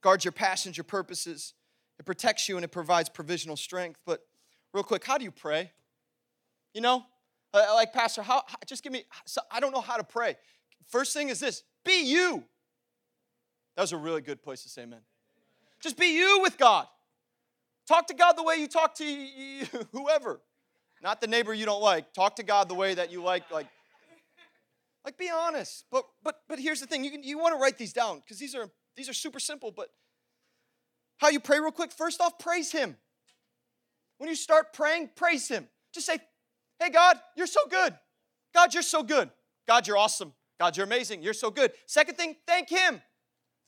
[0.00, 1.54] guards your passions, your purposes.
[2.00, 4.00] It protects you and it provides provisional strength.
[4.04, 4.22] But
[4.74, 5.70] real quick, how do you pray?
[6.74, 7.04] You know,
[7.54, 10.34] uh, like Pastor, how just give me, so I don't know how to pray.
[10.88, 12.42] First thing is this be you.
[13.76, 15.02] That was a really good place to say amen.
[15.80, 16.88] Just be you with God.
[17.86, 19.04] Talk to God the way you talk to
[19.92, 20.40] whoever,
[21.00, 22.12] not the neighbor you don't like.
[22.12, 23.68] Talk to God the way that you like, like,
[25.04, 25.84] like be honest.
[25.90, 28.38] But but but here's the thing: you can, you want to write these down because
[28.38, 29.70] these are these are super simple.
[29.70, 29.88] But
[31.18, 31.92] how you pray real quick?
[31.92, 32.96] First off, praise Him.
[34.18, 35.68] When you start praying, praise Him.
[35.92, 36.18] Just say,
[36.78, 37.94] "Hey God, you're so good.
[38.54, 39.30] God, you're so good.
[39.66, 40.34] God, you're awesome.
[40.60, 41.22] God, you're amazing.
[41.22, 43.02] You're so good." Second thing, thank Him.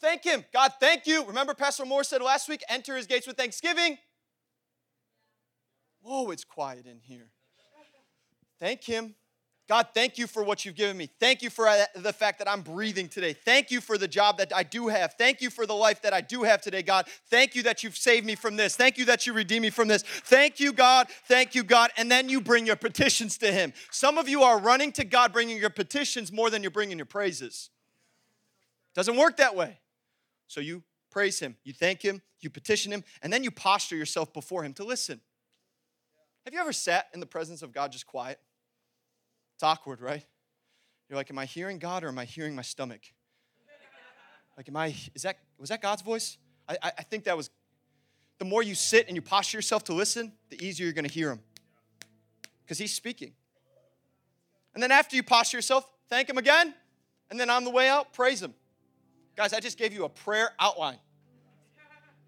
[0.00, 0.44] Thank Him.
[0.52, 1.24] God, thank you.
[1.24, 3.98] Remember, Pastor Moore said last week, enter His gates with thanksgiving.
[6.02, 7.30] Whoa, it's quiet in here.
[8.60, 9.14] Thank Him.
[9.66, 11.08] God, thank you for what you've given me.
[11.18, 13.32] Thank you for uh, the fact that I'm breathing today.
[13.32, 15.14] Thank you for the job that I do have.
[15.14, 17.06] Thank you for the life that I do have today, God.
[17.30, 18.76] Thank you that you've saved me from this.
[18.76, 20.02] Thank you that you redeemed me from this.
[20.02, 21.08] Thank you, God.
[21.28, 21.90] Thank you, God.
[21.96, 23.72] And then you bring your petitions to Him.
[23.90, 27.06] Some of you are running to God bringing your petitions more than you're bringing your
[27.06, 27.70] praises.
[28.94, 29.78] Doesn't work that way.
[30.46, 34.34] So you praise Him, you thank Him, you petition Him, and then you posture yourself
[34.34, 35.22] before Him to listen.
[36.44, 38.38] Have you ever sat in the presence of God just quiet?
[39.64, 40.24] Awkward, right?
[41.08, 43.00] You're like, am I hearing God or am I hearing my stomach?
[44.56, 46.38] Like, am I, is that, was that God's voice?
[46.68, 47.50] I, I think that was,
[48.38, 51.30] the more you sit and you posture yourself to listen, the easier you're gonna hear
[51.30, 51.40] Him.
[52.64, 53.32] Because He's speaking.
[54.74, 56.74] And then after you posture yourself, thank Him again.
[57.30, 58.54] And then on the way out, praise Him.
[59.36, 60.98] Guys, I just gave you a prayer outline.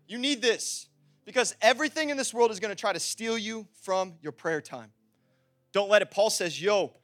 [0.09, 0.89] You need this
[1.25, 4.61] because everything in this world is going to try to steal you from your prayer
[4.61, 4.93] time.
[5.73, 6.11] Don't let it.
[6.11, 6.95] Paul says, yo,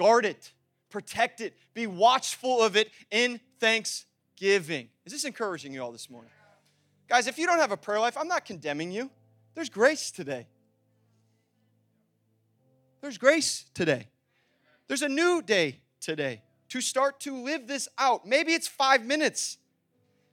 [0.00, 0.52] guard it,
[0.88, 4.88] protect it, be watchful of it in thanksgiving.
[5.04, 6.30] Is this encouraging you all this morning?
[7.06, 9.10] Guys, if you don't have a prayer life, I'm not condemning you.
[9.54, 10.46] There's grace today.
[13.02, 14.06] There's grace today.
[14.88, 18.26] There's a new day today to start to live this out.
[18.26, 19.58] Maybe it's five minutes.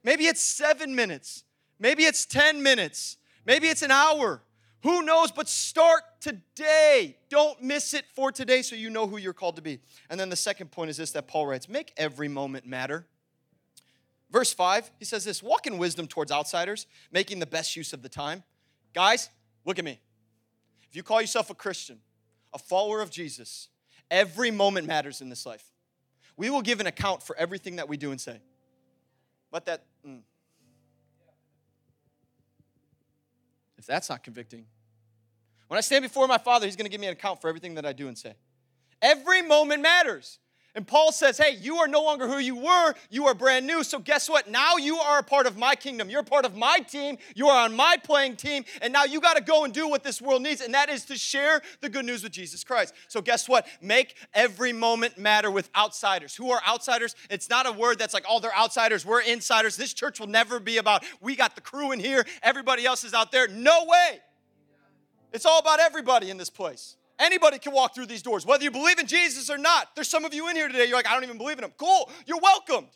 [0.02, 1.44] Maybe it's seven minutes.
[1.78, 3.18] Maybe it's 10 minutes.
[3.44, 4.40] Maybe it's an hour.
[4.82, 5.32] Who knows?
[5.32, 7.16] But start today.
[7.28, 9.80] Don't miss it for today so you know who you're called to be.
[10.08, 13.06] And then the second point is this that Paul writes make every moment matter.
[14.30, 18.02] Verse 5, he says this walk in wisdom towards outsiders, making the best use of
[18.02, 18.44] the time.
[18.94, 19.30] Guys,
[19.64, 19.98] look at me.
[20.88, 22.00] If you call yourself a Christian,
[22.52, 23.68] a follower of Jesus,
[24.10, 25.72] every moment matters in this life.
[26.36, 28.40] We will give an account for everything that we do and say.
[29.50, 29.84] Let that,
[33.78, 34.66] If that's not convicting,
[35.68, 37.74] when I stand before my Father, He's going to give me an account for everything
[37.76, 38.34] that I do and say.
[39.00, 40.40] Every moment matters.
[40.78, 42.94] And Paul says, Hey, you are no longer who you were.
[43.10, 43.82] You are brand new.
[43.82, 44.48] So, guess what?
[44.48, 46.08] Now you are a part of my kingdom.
[46.08, 47.18] You're part of my team.
[47.34, 48.64] You are on my playing team.
[48.80, 51.04] And now you got to go and do what this world needs, and that is
[51.06, 52.94] to share the good news with Jesus Christ.
[53.08, 53.66] So, guess what?
[53.82, 56.36] Make every moment matter with outsiders.
[56.36, 57.16] Who are outsiders?
[57.28, 59.04] It's not a word that's like, oh, they're outsiders.
[59.04, 59.76] We're insiders.
[59.76, 63.14] This church will never be about, we got the crew in here, everybody else is
[63.14, 63.48] out there.
[63.48, 64.20] No way.
[65.32, 66.94] It's all about everybody in this place.
[67.18, 69.94] Anybody can walk through these doors, whether you believe in Jesus or not.
[69.94, 71.72] There's some of you in here today, you're like, I don't even believe in him.
[71.76, 72.88] Cool, you're welcomed.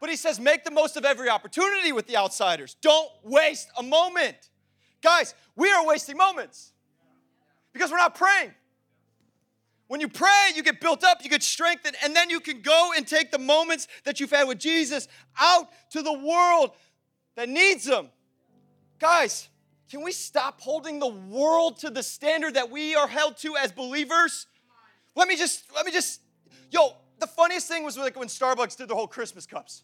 [0.00, 2.76] But he says, make the most of every opportunity with the outsiders.
[2.80, 4.36] Don't waste a moment.
[5.02, 6.72] Guys, we are wasting moments
[7.72, 8.52] because we're not praying.
[9.88, 12.92] When you pray, you get built up, you get strengthened, and then you can go
[12.94, 16.72] and take the moments that you've had with Jesus out to the world
[17.36, 18.10] that needs them.
[18.98, 19.48] Guys,
[19.90, 23.72] can we stop holding the world to the standard that we are held to as
[23.72, 24.46] believers?
[25.14, 26.20] Let me just, let me just,
[26.70, 29.82] yo, the funniest thing was like when Starbucks did the whole Christmas cups.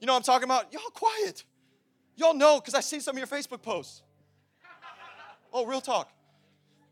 [0.00, 0.72] You know what I'm talking about?
[0.72, 1.44] Y'all quiet.
[2.16, 4.02] Y'all know because I see some of your Facebook posts.
[5.52, 6.10] Oh, real talk.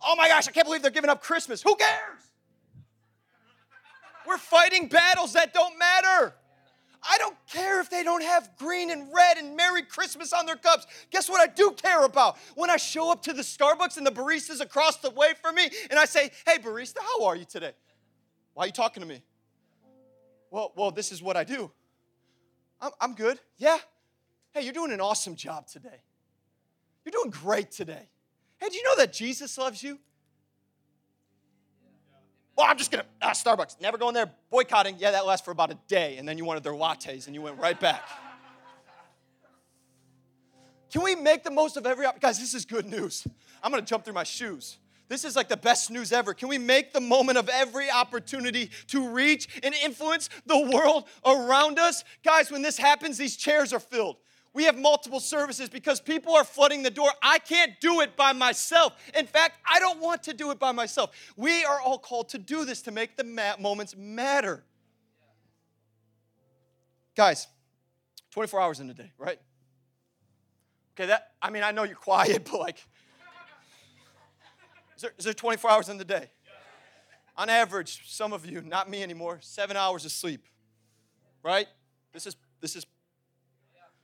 [0.01, 1.62] Oh my gosh, I can't believe they're giving up Christmas.
[1.62, 2.20] Who cares?
[4.27, 6.35] We're fighting battles that don't matter.
[7.02, 10.56] I don't care if they don't have green and red and Merry Christmas on their
[10.56, 10.86] cups.
[11.10, 12.38] Guess what I do care about?
[12.54, 15.68] When I show up to the Starbucks and the barista's across the way from me
[15.90, 17.72] and I say, Hey, barista, how are you today?
[18.54, 19.22] Why are you talking to me?
[20.50, 21.70] Well, well, this is what I do.
[22.80, 23.40] I'm, I'm good.
[23.56, 23.78] Yeah.
[24.52, 26.02] Hey, you're doing an awesome job today.
[27.04, 28.08] You're doing great today.
[28.58, 29.98] Hey, do you know that Jesus loves you?
[32.62, 34.94] Well, I'm just gonna, ah, Starbucks, never going there, boycotting.
[35.01, 37.42] Yeah, that lasts for about a day, and then you wanted their lattes and you
[37.42, 38.05] went right back.
[40.92, 42.25] Can we make the most of every opportunity?
[42.25, 43.27] Guys, this is good news.
[43.64, 44.79] I'm gonna jump through my shoes.
[45.09, 46.35] This is like the best news ever.
[46.35, 51.81] Can we make the moment of every opportunity to reach and influence the world around
[51.81, 52.05] us?
[52.22, 54.18] Guys, when this happens, these chairs are filled.
[54.54, 57.10] We have multiple services because people are flooding the door.
[57.22, 58.92] I can't do it by myself.
[59.16, 61.10] In fact, I don't want to do it by myself.
[61.36, 64.62] We are all called to do this to make the ma- moments matter.
[67.16, 67.46] Guys,
[68.32, 69.38] 24 hours in a day, right?
[70.94, 72.84] Okay, that, I mean, I know you're quiet, but like,
[74.96, 76.30] is there, is there 24 hours in the day?
[77.36, 80.44] On average, some of you, not me anymore, seven hours of sleep,
[81.42, 81.66] right?
[82.12, 82.86] This is, this is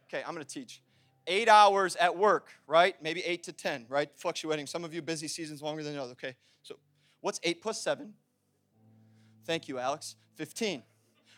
[0.09, 0.83] Okay, I'm going to teach.
[1.27, 2.94] Eight hours at work, right?
[3.03, 4.09] Maybe eight to 10, right?
[4.16, 4.66] Fluctuating.
[4.66, 6.12] Some of you busy seasons longer than others.
[6.12, 6.77] Okay, so
[7.21, 8.14] what's eight plus seven?
[9.44, 10.16] Thank you, Alex.
[10.37, 10.83] 15.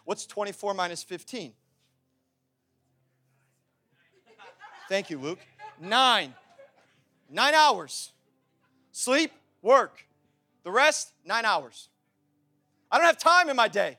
[0.05, 1.53] What's 24 minus 15?
[4.89, 5.39] Thank you, Luke.
[5.81, 6.35] Nine.
[7.31, 8.13] Nine hours.
[8.91, 9.31] Sleep,
[9.63, 10.05] work.
[10.65, 11.89] The rest, nine hours.
[12.91, 13.99] I don't have time in my day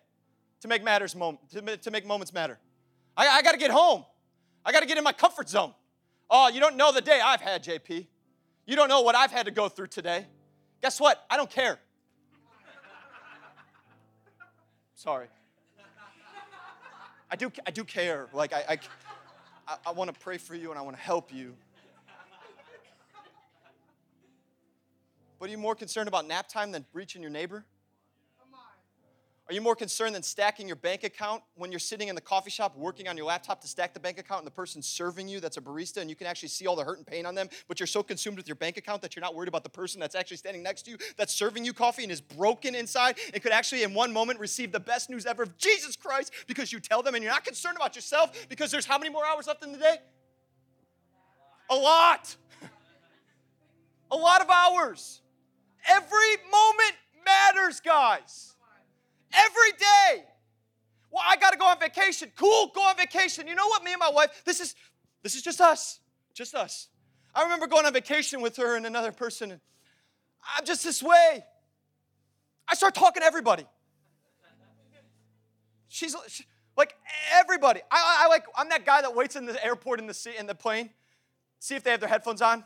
[0.60, 1.40] to make matters moment,
[1.82, 2.60] to, make moments matter.
[3.16, 4.04] I, I got to get home.
[4.66, 5.74] I got to get in my comfort zone.
[6.30, 8.08] Oh, you don't know the day I've had, JP.
[8.66, 10.26] You don't know what I've had to go through today.
[10.82, 11.26] Guess what?
[11.30, 11.80] I don't care.
[14.96, 15.28] Sorry.
[17.30, 18.28] I do, I do care.
[18.34, 18.78] Like, I,
[19.68, 21.56] I, I want to pray for you and I want to help you.
[25.40, 27.66] But are you more concerned about nap time than reaching your neighbor?
[29.52, 32.50] Are you more concerned than stacking your bank account when you're sitting in the coffee
[32.50, 35.42] shop working on your laptop to stack the bank account and the person serving you
[35.42, 37.50] that's a barista and you can actually see all the hurt and pain on them,
[37.68, 40.00] but you're so consumed with your bank account that you're not worried about the person
[40.00, 43.44] that's actually standing next to you that's serving you coffee and is broken inside and
[43.44, 46.80] could actually in one moment receive the best news ever of Jesus Christ because you
[46.80, 49.66] tell them and you're not concerned about yourself because there's how many more hours left
[49.66, 49.98] in the day?
[51.70, 52.38] A lot.
[54.12, 55.20] A lot of hours.
[55.90, 58.56] Every moment matters, guys.
[59.34, 60.26] Every day.
[61.12, 62.32] Well, I got to go on vacation.
[62.38, 63.48] Cool, go on vacation.
[63.48, 63.84] You know what?
[63.84, 64.76] Me and my wife, this is
[65.24, 66.00] this is just us.
[66.34, 66.88] Just us.
[67.36, 69.62] I remember going on vacation with her and another person, and
[70.58, 71.44] I'm just this way.
[72.68, 73.66] I start talking to everybody.
[75.88, 76.46] She's she,
[76.78, 76.96] like
[77.34, 77.82] everybody.
[77.92, 80.48] I, I, like I'm that guy that waits in the airport in the seat in
[80.48, 80.90] the plane,
[81.60, 82.60] see if they have their headphones on.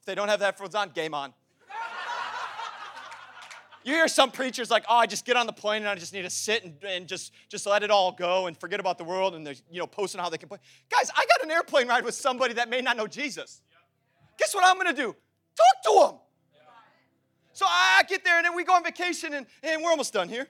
[0.00, 1.32] If they don't have their headphones on, game on.
[3.88, 6.12] You hear some preachers like, oh, I just get on the plane and I just
[6.12, 9.04] need to sit and, and just, just let it all go and forget about the
[9.04, 10.58] world and they're, you know, posting how they can play.
[10.90, 13.62] Guys, I got an airplane ride with somebody that may not know Jesus.
[14.38, 15.16] Guess what I'm gonna do?
[15.56, 16.20] Talk to him.
[17.54, 20.28] So I get there and then we go on vacation and, and we're almost done
[20.28, 20.48] here.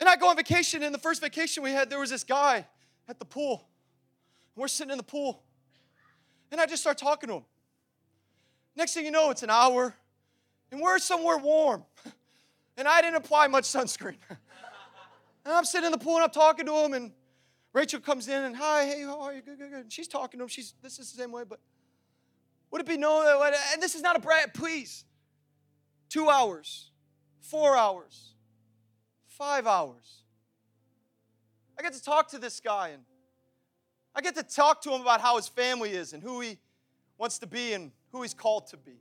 [0.00, 2.66] And I go on vacation, and the first vacation we had, there was this guy
[3.08, 3.68] at the pool.
[4.56, 5.44] We're sitting in the pool.
[6.50, 7.44] And I just start talking to him.
[8.74, 9.94] Next thing you know, it's an hour,
[10.70, 11.84] and we're somewhere warm.
[12.78, 14.18] And I didn't apply much sunscreen.
[14.28, 14.38] and
[15.46, 17.10] I'm sitting in the pool and I'm talking to him, and
[17.72, 19.40] Rachel comes in and, hi, hey, how are you?
[19.40, 19.80] Good, good, good.
[19.80, 20.48] And she's talking to him.
[20.48, 21.58] She's, this is the same way, but
[22.70, 25.06] would it be known that, and this is not a brag, please.
[26.10, 26.90] Two hours,
[27.40, 28.34] four hours,
[29.26, 30.24] five hours.
[31.78, 33.02] I get to talk to this guy, and
[34.14, 36.58] I get to talk to him about how his family is and who he
[37.18, 38.98] wants to be and who he's called to be.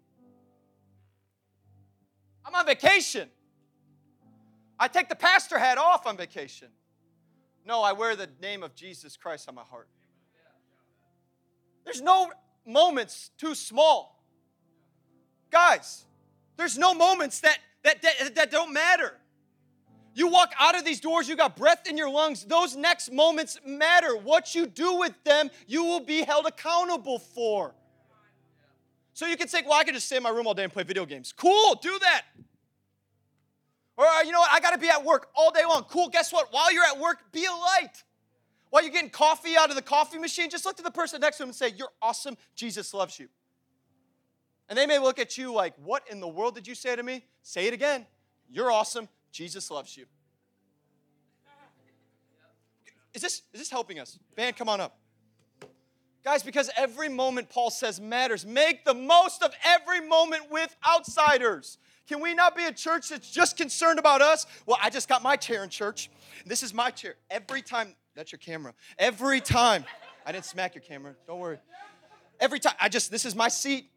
[2.46, 3.30] I'm on vacation.
[4.80, 6.68] I take the pastor hat off on vacation.
[7.66, 9.88] No, I wear the name of Jesus Christ on my heart.
[11.84, 12.32] There's no
[12.66, 14.24] moments too small.
[15.52, 16.06] Guys,
[16.58, 19.14] there's no moments that, that, that, that don't matter.
[20.14, 22.46] You walk out of these doors, you got breath in your lungs.
[22.46, 24.16] Those next moments matter.
[24.16, 27.76] What you do with them, you will be held accountable for.
[29.16, 30.72] So you can say, well, I could just stay in my room all day and
[30.72, 31.32] play video games.
[31.32, 32.24] Cool, do that.
[33.96, 35.86] Or, uh, you know what, I gotta be at work all day long.
[35.86, 36.52] Cool, guess what?
[36.52, 38.04] While you're at work, be a light.
[38.72, 41.38] While you're getting coffee out of the coffee machine, just look to the person next
[41.38, 43.30] to him and say, You're awesome, Jesus loves you.
[44.68, 47.02] And they may look at you like, What in the world did you say to
[47.02, 47.24] me?
[47.42, 48.06] Say it again.
[48.50, 50.08] You're awesome, Jesus loves you.
[53.14, 54.20] is this is this helping us?
[54.36, 54.98] Band, come on up.
[56.26, 58.48] Guys, because every moment Paul says matters.
[58.48, 61.78] Make the most of every moment with outsiders.
[62.08, 64.48] Can we not be a church that's just concerned about us?
[64.66, 66.10] Well, I just got my chair in church.
[66.44, 67.14] This is my chair.
[67.30, 68.74] Every time, that's your camera.
[68.98, 69.86] Every time,
[70.26, 71.60] I didn't smack your camera, don't worry.
[72.40, 73.92] Every time, I just, this is my seat.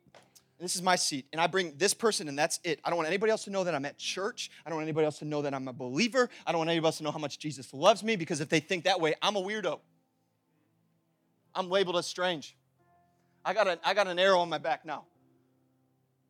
[0.60, 2.80] This is my seat, and I bring this person, and that's it.
[2.84, 4.50] I don't want anybody else to know that I'm at church.
[4.66, 6.28] I don't want anybody else to know that I'm a believer.
[6.44, 8.58] I don't want anybody else to know how much Jesus loves me because if they
[8.58, 9.78] think that way, I'm a weirdo.
[11.58, 12.56] I'm labeled as strange.
[13.44, 15.06] I got, a, I got an arrow on my back now.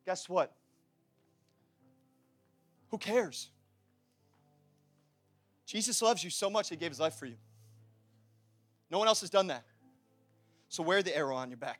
[0.03, 0.51] Guess what?
[2.89, 3.51] Who cares?
[5.67, 7.35] Jesus loves you so much, he gave his life for you.
[8.89, 9.63] No one else has done that.
[10.67, 11.79] So wear the arrow on your back.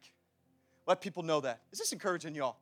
[0.86, 1.62] Let people know that.
[1.72, 2.58] Is this encouraging y'all?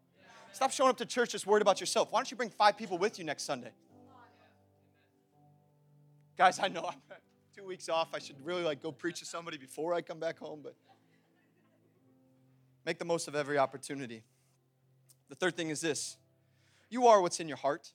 [0.54, 2.14] Stop showing up to church just worried about yourself.
[2.14, 3.72] Why don't you bring five people with you next Sunday?
[6.38, 7.18] Guys, I know I'm
[7.58, 8.10] two weeks off.
[8.14, 10.76] I should really like go preach to somebody before I come back home, but
[12.86, 14.22] make the most of every opportunity.
[15.30, 16.18] The third thing is this
[16.88, 17.94] you are what's in your heart,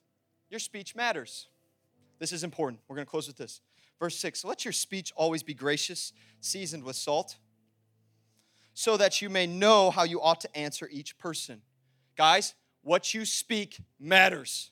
[0.49, 1.47] your speech matters.
[2.19, 2.81] This is important.
[2.87, 3.61] We're going to close with this.
[3.99, 6.11] Verse 6 Let your speech always be gracious,
[6.41, 7.37] seasoned with salt,
[8.73, 11.61] so that you may know how you ought to answer each person.
[12.17, 14.71] Guys, what you speak matters.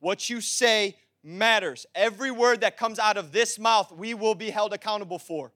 [0.00, 1.86] What you say matters.
[1.94, 5.52] Every word that comes out of this mouth, we will be held accountable for.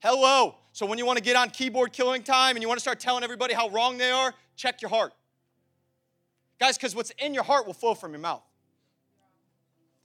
[0.00, 0.56] Hello.
[0.72, 3.00] So when you want to get on keyboard killing time and you want to start
[3.00, 5.12] telling everybody how wrong they are, check your heart.
[6.60, 8.42] Guys, because what's in your heart will flow from your mouth.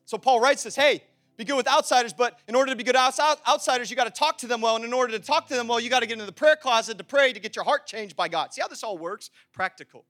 [0.06, 1.04] So Paul writes this hey,
[1.38, 4.38] be good with outsiders, but in order to be good outsiders, you got to talk
[4.40, 4.76] to them well.
[4.76, 6.56] And in order to talk to them well, you got to get into the prayer
[6.56, 8.54] closet to pray to get your heart changed by God.
[8.54, 9.32] See how this all works?
[9.52, 10.06] Practical.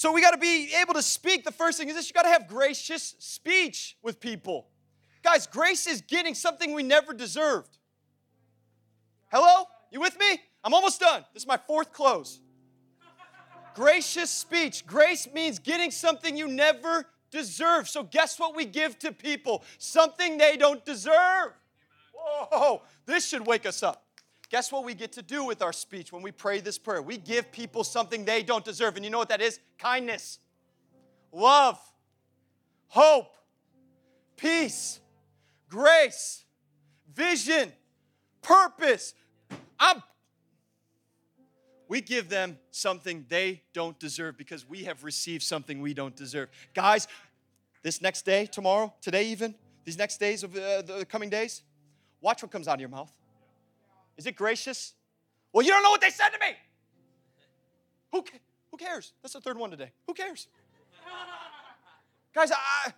[0.00, 1.44] So we got to be able to speak.
[1.44, 4.68] The first thing is this you got to have gracious speech with people.
[5.22, 7.76] Guys, grace is getting something we never deserved.
[9.30, 9.66] Hello?
[9.90, 10.40] You with me?
[10.64, 11.26] I'm almost done.
[11.34, 12.40] This is my fourth close.
[13.74, 14.86] Gracious speech.
[14.86, 17.86] Grace means getting something you never deserve.
[17.86, 19.64] So, guess what we give to people?
[19.76, 21.52] Something they don't deserve.
[22.14, 24.06] Whoa, this should wake us up.
[24.50, 27.00] Guess what we get to do with our speech when we pray this prayer?
[27.00, 28.96] We give people something they don't deserve.
[28.96, 29.60] And you know what that is?
[29.78, 30.40] Kindness,
[31.32, 31.78] love,
[32.88, 33.32] hope,
[34.36, 34.98] peace,
[35.68, 36.44] grace,
[37.14, 37.72] vision,
[38.42, 39.14] purpose.
[39.78, 40.02] I'm
[41.86, 46.48] we give them something they don't deserve because we have received something we don't deserve.
[46.72, 47.08] Guys,
[47.82, 51.62] this next day, tomorrow, today even, these next days of uh, the coming days,
[52.20, 53.12] watch what comes out of your mouth.
[54.20, 54.92] Is it gracious?
[55.50, 56.54] Well, you don't know what they said to me.
[58.12, 58.22] Who,
[58.70, 59.14] who cares?
[59.22, 59.92] That's the third one today.
[60.06, 60.46] Who cares?
[62.34, 62.92] Guys, I,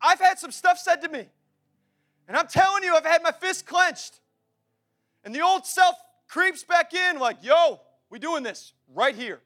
[0.00, 1.28] I've had some stuff said to me.
[2.26, 4.18] And I'm telling you, I've had my fist clenched.
[5.22, 5.94] And the old self
[6.26, 7.80] creeps back in, like, yo,
[8.10, 9.38] we doing this right here.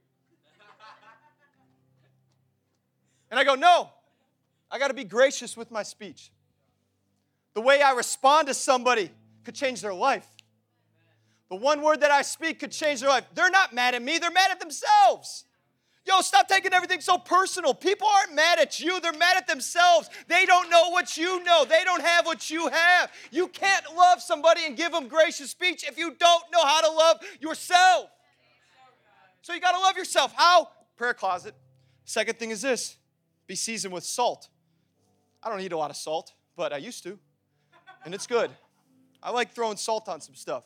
[3.30, 3.90] And I go, no,
[4.70, 6.32] I got to be gracious with my speech.
[7.52, 9.10] The way I respond to somebody
[9.44, 10.26] could change their life.
[11.48, 13.24] The one word that I speak could change their life.
[13.34, 15.44] They're not mad at me, they're mad at themselves.
[16.06, 17.74] Yo, stop taking everything so personal.
[17.74, 20.08] People aren't mad at you, they're mad at themselves.
[20.28, 23.10] They don't know what you know, they don't have what you have.
[23.32, 26.90] You can't love somebody and give them gracious speech if you don't know how to
[26.90, 28.10] love yourself.
[29.42, 30.32] So you got to love yourself.
[30.36, 30.68] How?
[30.96, 31.54] Prayer closet.
[32.04, 32.96] Second thing is this
[33.46, 34.48] be seasoned with salt.
[35.42, 37.18] I don't eat a lot of salt, but I used to,
[38.04, 38.50] and it's good.
[39.22, 40.64] I like throwing salt on some stuff.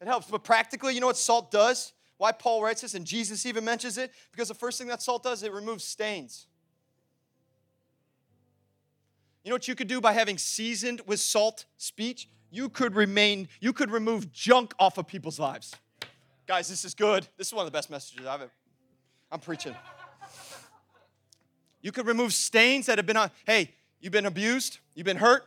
[0.00, 0.30] It helps.
[0.30, 1.92] But practically, you know what salt does?
[2.18, 4.12] Why Paul writes this and Jesus even mentions it?
[4.32, 6.46] Because the first thing that salt does, it removes stains.
[9.44, 12.28] You know what you could do by having seasoned with salt speech?
[12.50, 15.74] You could remain, you could remove junk off of people's lives.
[16.46, 17.26] Guys, this is good.
[17.36, 18.50] This is one of the best messages I've ever.
[19.30, 19.74] I'm preaching.
[21.80, 23.30] You could remove stains that have been on.
[23.46, 25.46] Hey, you've been abused, you've been hurt.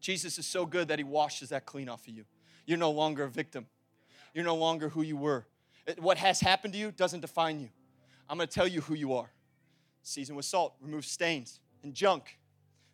[0.00, 2.24] Jesus is so good that he washes that clean off of you.
[2.66, 3.66] You're no longer a victim.
[4.34, 5.46] You're no longer who you were.
[5.98, 7.70] What has happened to you doesn't define you.
[8.28, 9.30] I'm to tell you who you are.
[10.02, 12.38] Season with salt, remove stains and junk.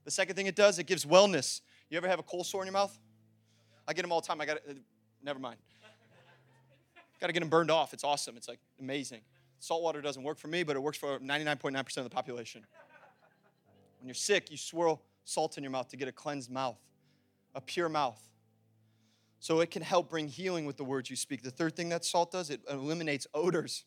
[0.05, 1.61] The second thing it does, it gives wellness.
[1.89, 2.97] You ever have a cold sore in your mouth?
[3.87, 4.41] I get them all the time.
[4.41, 4.65] I got it.
[4.69, 4.73] Uh,
[5.23, 5.57] never mind.
[7.21, 7.93] Got to get them burned off.
[7.93, 8.37] It's awesome.
[8.37, 9.21] It's like amazing.
[9.59, 12.65] Salt water doesn't work for me, but it works for 99.9% of the population.
[14.01, 16.81] When you're sick, you swirl salt in your mouth to get a cleansed mouth,
[17.55, 18.21] a pure mouth.
[19.43, 21.43] So it can help bring healing with the words you speak.
[21.43, 23.83] The third thing that salt does, it eliminates odors.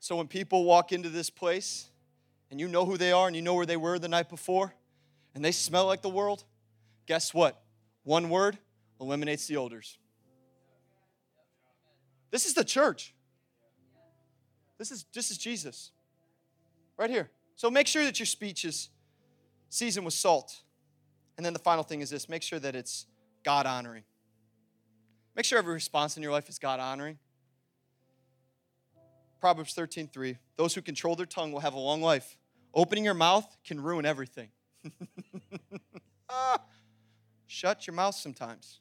[0.00, 1.90] So when people walk into this place
[2.50, 4.72] and you know who they are and you know where they were the night before,
[5.34, 6.44] and they smell like the world,
[7.04, 7.62] guess what?
[8.02, 8.56] One word
[8.98, 9.98] eliminates the odors.
[12.30, 13.12] This is the church.
[14.78, 15.90] This is this is Jesus.
[16.96, 17.28] Right here.
[17.56, 18.88] So make sure that your speech is
[19.68, 20.62] seasoned with salt.
[21.36, 23.06] And then the final thing is this make sure that it's
[23.44, 24.04] God honoring.
[25.34, 27.18] Make sure every response in your life is God honoring.
[29.40, 30.38] Proverbs 13, 3.
[30.56, 32.38] Those who control their tongue will have a long life.
[32.74, 34.48] Opening your mouth can ruin everything.
[36.28, 36.58] ah,
[37.46, 38.80] shut your mouth sometimes.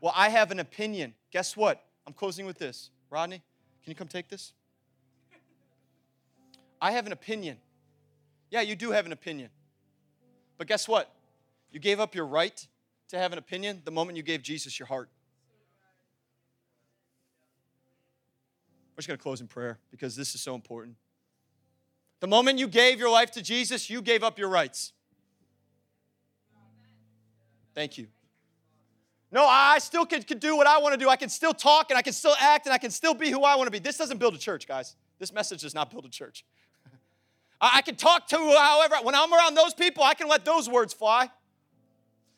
[0.00, 1.14] Well, I have an opinion.
[1.30, 1.84] Guess what?
[2.06, 2.90] I'm closing with this.
[3.10, 3.42] Rodney,
[3.84, 4.52] can you come take this?
[6.80, 7.58] I have an opinion.
[8.50, 9.50] Yeah, you do have an opinion.
[10.62, 11.12] But guess what?
[11.72, 12.64] You gave up your right
[13.08, 15.08] to have an opinion the moment you gave Jesus your heart.
[18.92, 20.94] We're just going to close in prayer because this is so important.
[22.20, 24.92] The moment you gave your life to Jesus, you gave up your rights.
[27.74, 28.06] Thank you.
[29.32, 31.08] No, I still can, can do what I want to do.
[31.08, 33.42] I can still talk and I can still act and I can still be who
[33.42, 33.80] I want to be.
[33.80, 34.94] This doesn't build a church, guys.
[35.18, 36.44] This message does not build a church.
[37.62, 40.68] I, I can talk to however, when I'm around those people, I can let those
[40.68, 41.30] words fly.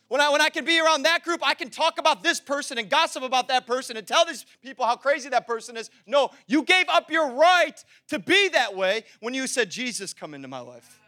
[0.09, 2.79] When I, when I can be around that group, I can talk about this person
[2.79, 5.91] and gossip about that person and tell these people how crazy that person is.
[6.07, 10.35] No, you gave up your right to be that way when you said, Jesus, come
[10.35, 11.01] into my life.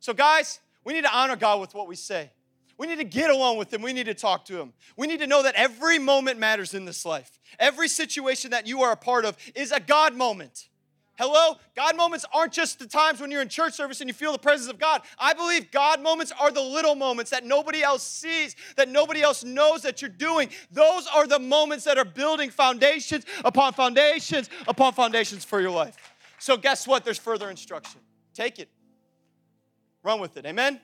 [0.00, 2.30] So, guys, we need to honor God with what we say.
[2.76, 3.82] We need to get along with Him.
[3.82, 4.72] We need to talk to Him.
[4.96, 7.38] We need to know that every moment matters in this life.
[7.58, 10.68] Every situation that you are a part of is a God moment.
[11.16, 11.56] Hello?
[11.76, 14.38] God moments aren't just the times when you're in church service and you feel the
[14.38, 15.02] presence of God.
[15.16, 19.44] I believe God moments are the little moments that nobody else sees, that nobody else
[19.44, 20.48] knows that you're doing.
[20.72, 25.96] Those are the moments that are building foundations upon foundations upon foundations for your life.
[26.38, 27.04] So, guess what?
[27.04, 28.00] There's further instruction.
[28.34, 28.68] Take it,
[30.02, 30.44] run with it.
[30.46, 30.80] Amen?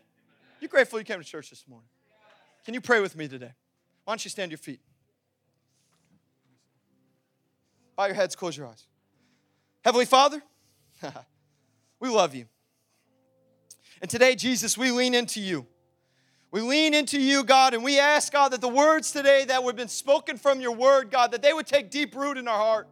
[0.60, 1.88] You're grateful you came to church this morning?
[2.64, 3.52] Can you pray with me today?
[4.04, 4.80] Why don't you stand your feet?
[7.96, 8.86] Bow your heads, close your eyes.
[9.82, 10.42] Heavenly Father,
[12.00, 12.46] we love you.
[14.00, 15.66] And today, Jesus, we lean into you.
[16.50, 19.76] We lean into you, God, and we ask, God, that the words today that have
[19.76, 22.88] been spoken from your word, God, that they would take deep root in our heart.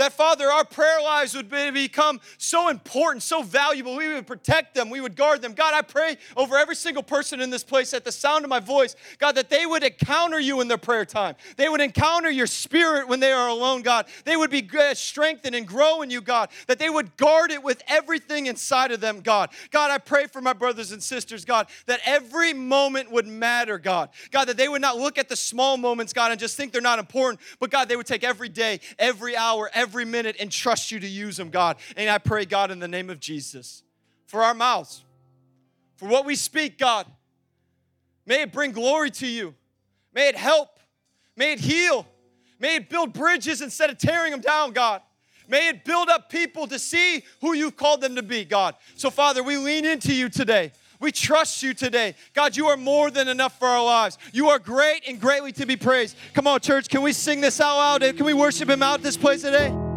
[0.00, 3.96] That, Father, our prayer lives would become so important, so valuable.
[3.96, 5.52] We would protect them, we would guard them.
[5.52, 8.60] God, I pray over every single person in this place at the sound of my
[8.60, 11.34] voice, God, that they would encounter you in their prayer time.
[11.58, 14.06] They would encounter your spirit when they are alone, God.
[14.24, 16.48] They would be strengthened and grow in you, God.
[16.66, 19.50] That they would guard it with everything inside of them, God.
[19.70, 24.08] God, I pray for my brothers and sisters, God, that every moment would matter, God.
[24.30, 26.80] God, that they would not look at the small moments, God, and just think they're
[26.80, 30.52] not important, but God, they would take every day, every hour, every every minute and
[30.52, 31.76] trust you to use them, God.
[31.96, 33.82] And I pray, God, in the name of Jesus,
[34.28, 35.02] for our mouths,
[35.96, 37.06] for what we speak, God,
[38.24, 39.52] may it bring glory to you.
[40.14, 40.78] May it help.
[41.34, 42.06] May it heal.
[42.60, 45.02] May it build bridges instead of tearing them down, God.
[45.48, 48.76] May it build up people to see who you've called them to be, God.
[48.94, 50.70] So, Father, we lean into you today.
[51.00, 52.14] We trust you today.
[52.34, 54.18] God, you are more than enough for our lives.
[54.32, 56.14] You are great and greatly to be praised.
[56.34, 58.16] Come on, church, can we sing this out loud?
[58.16, 59.89] Can we worship him out this place today?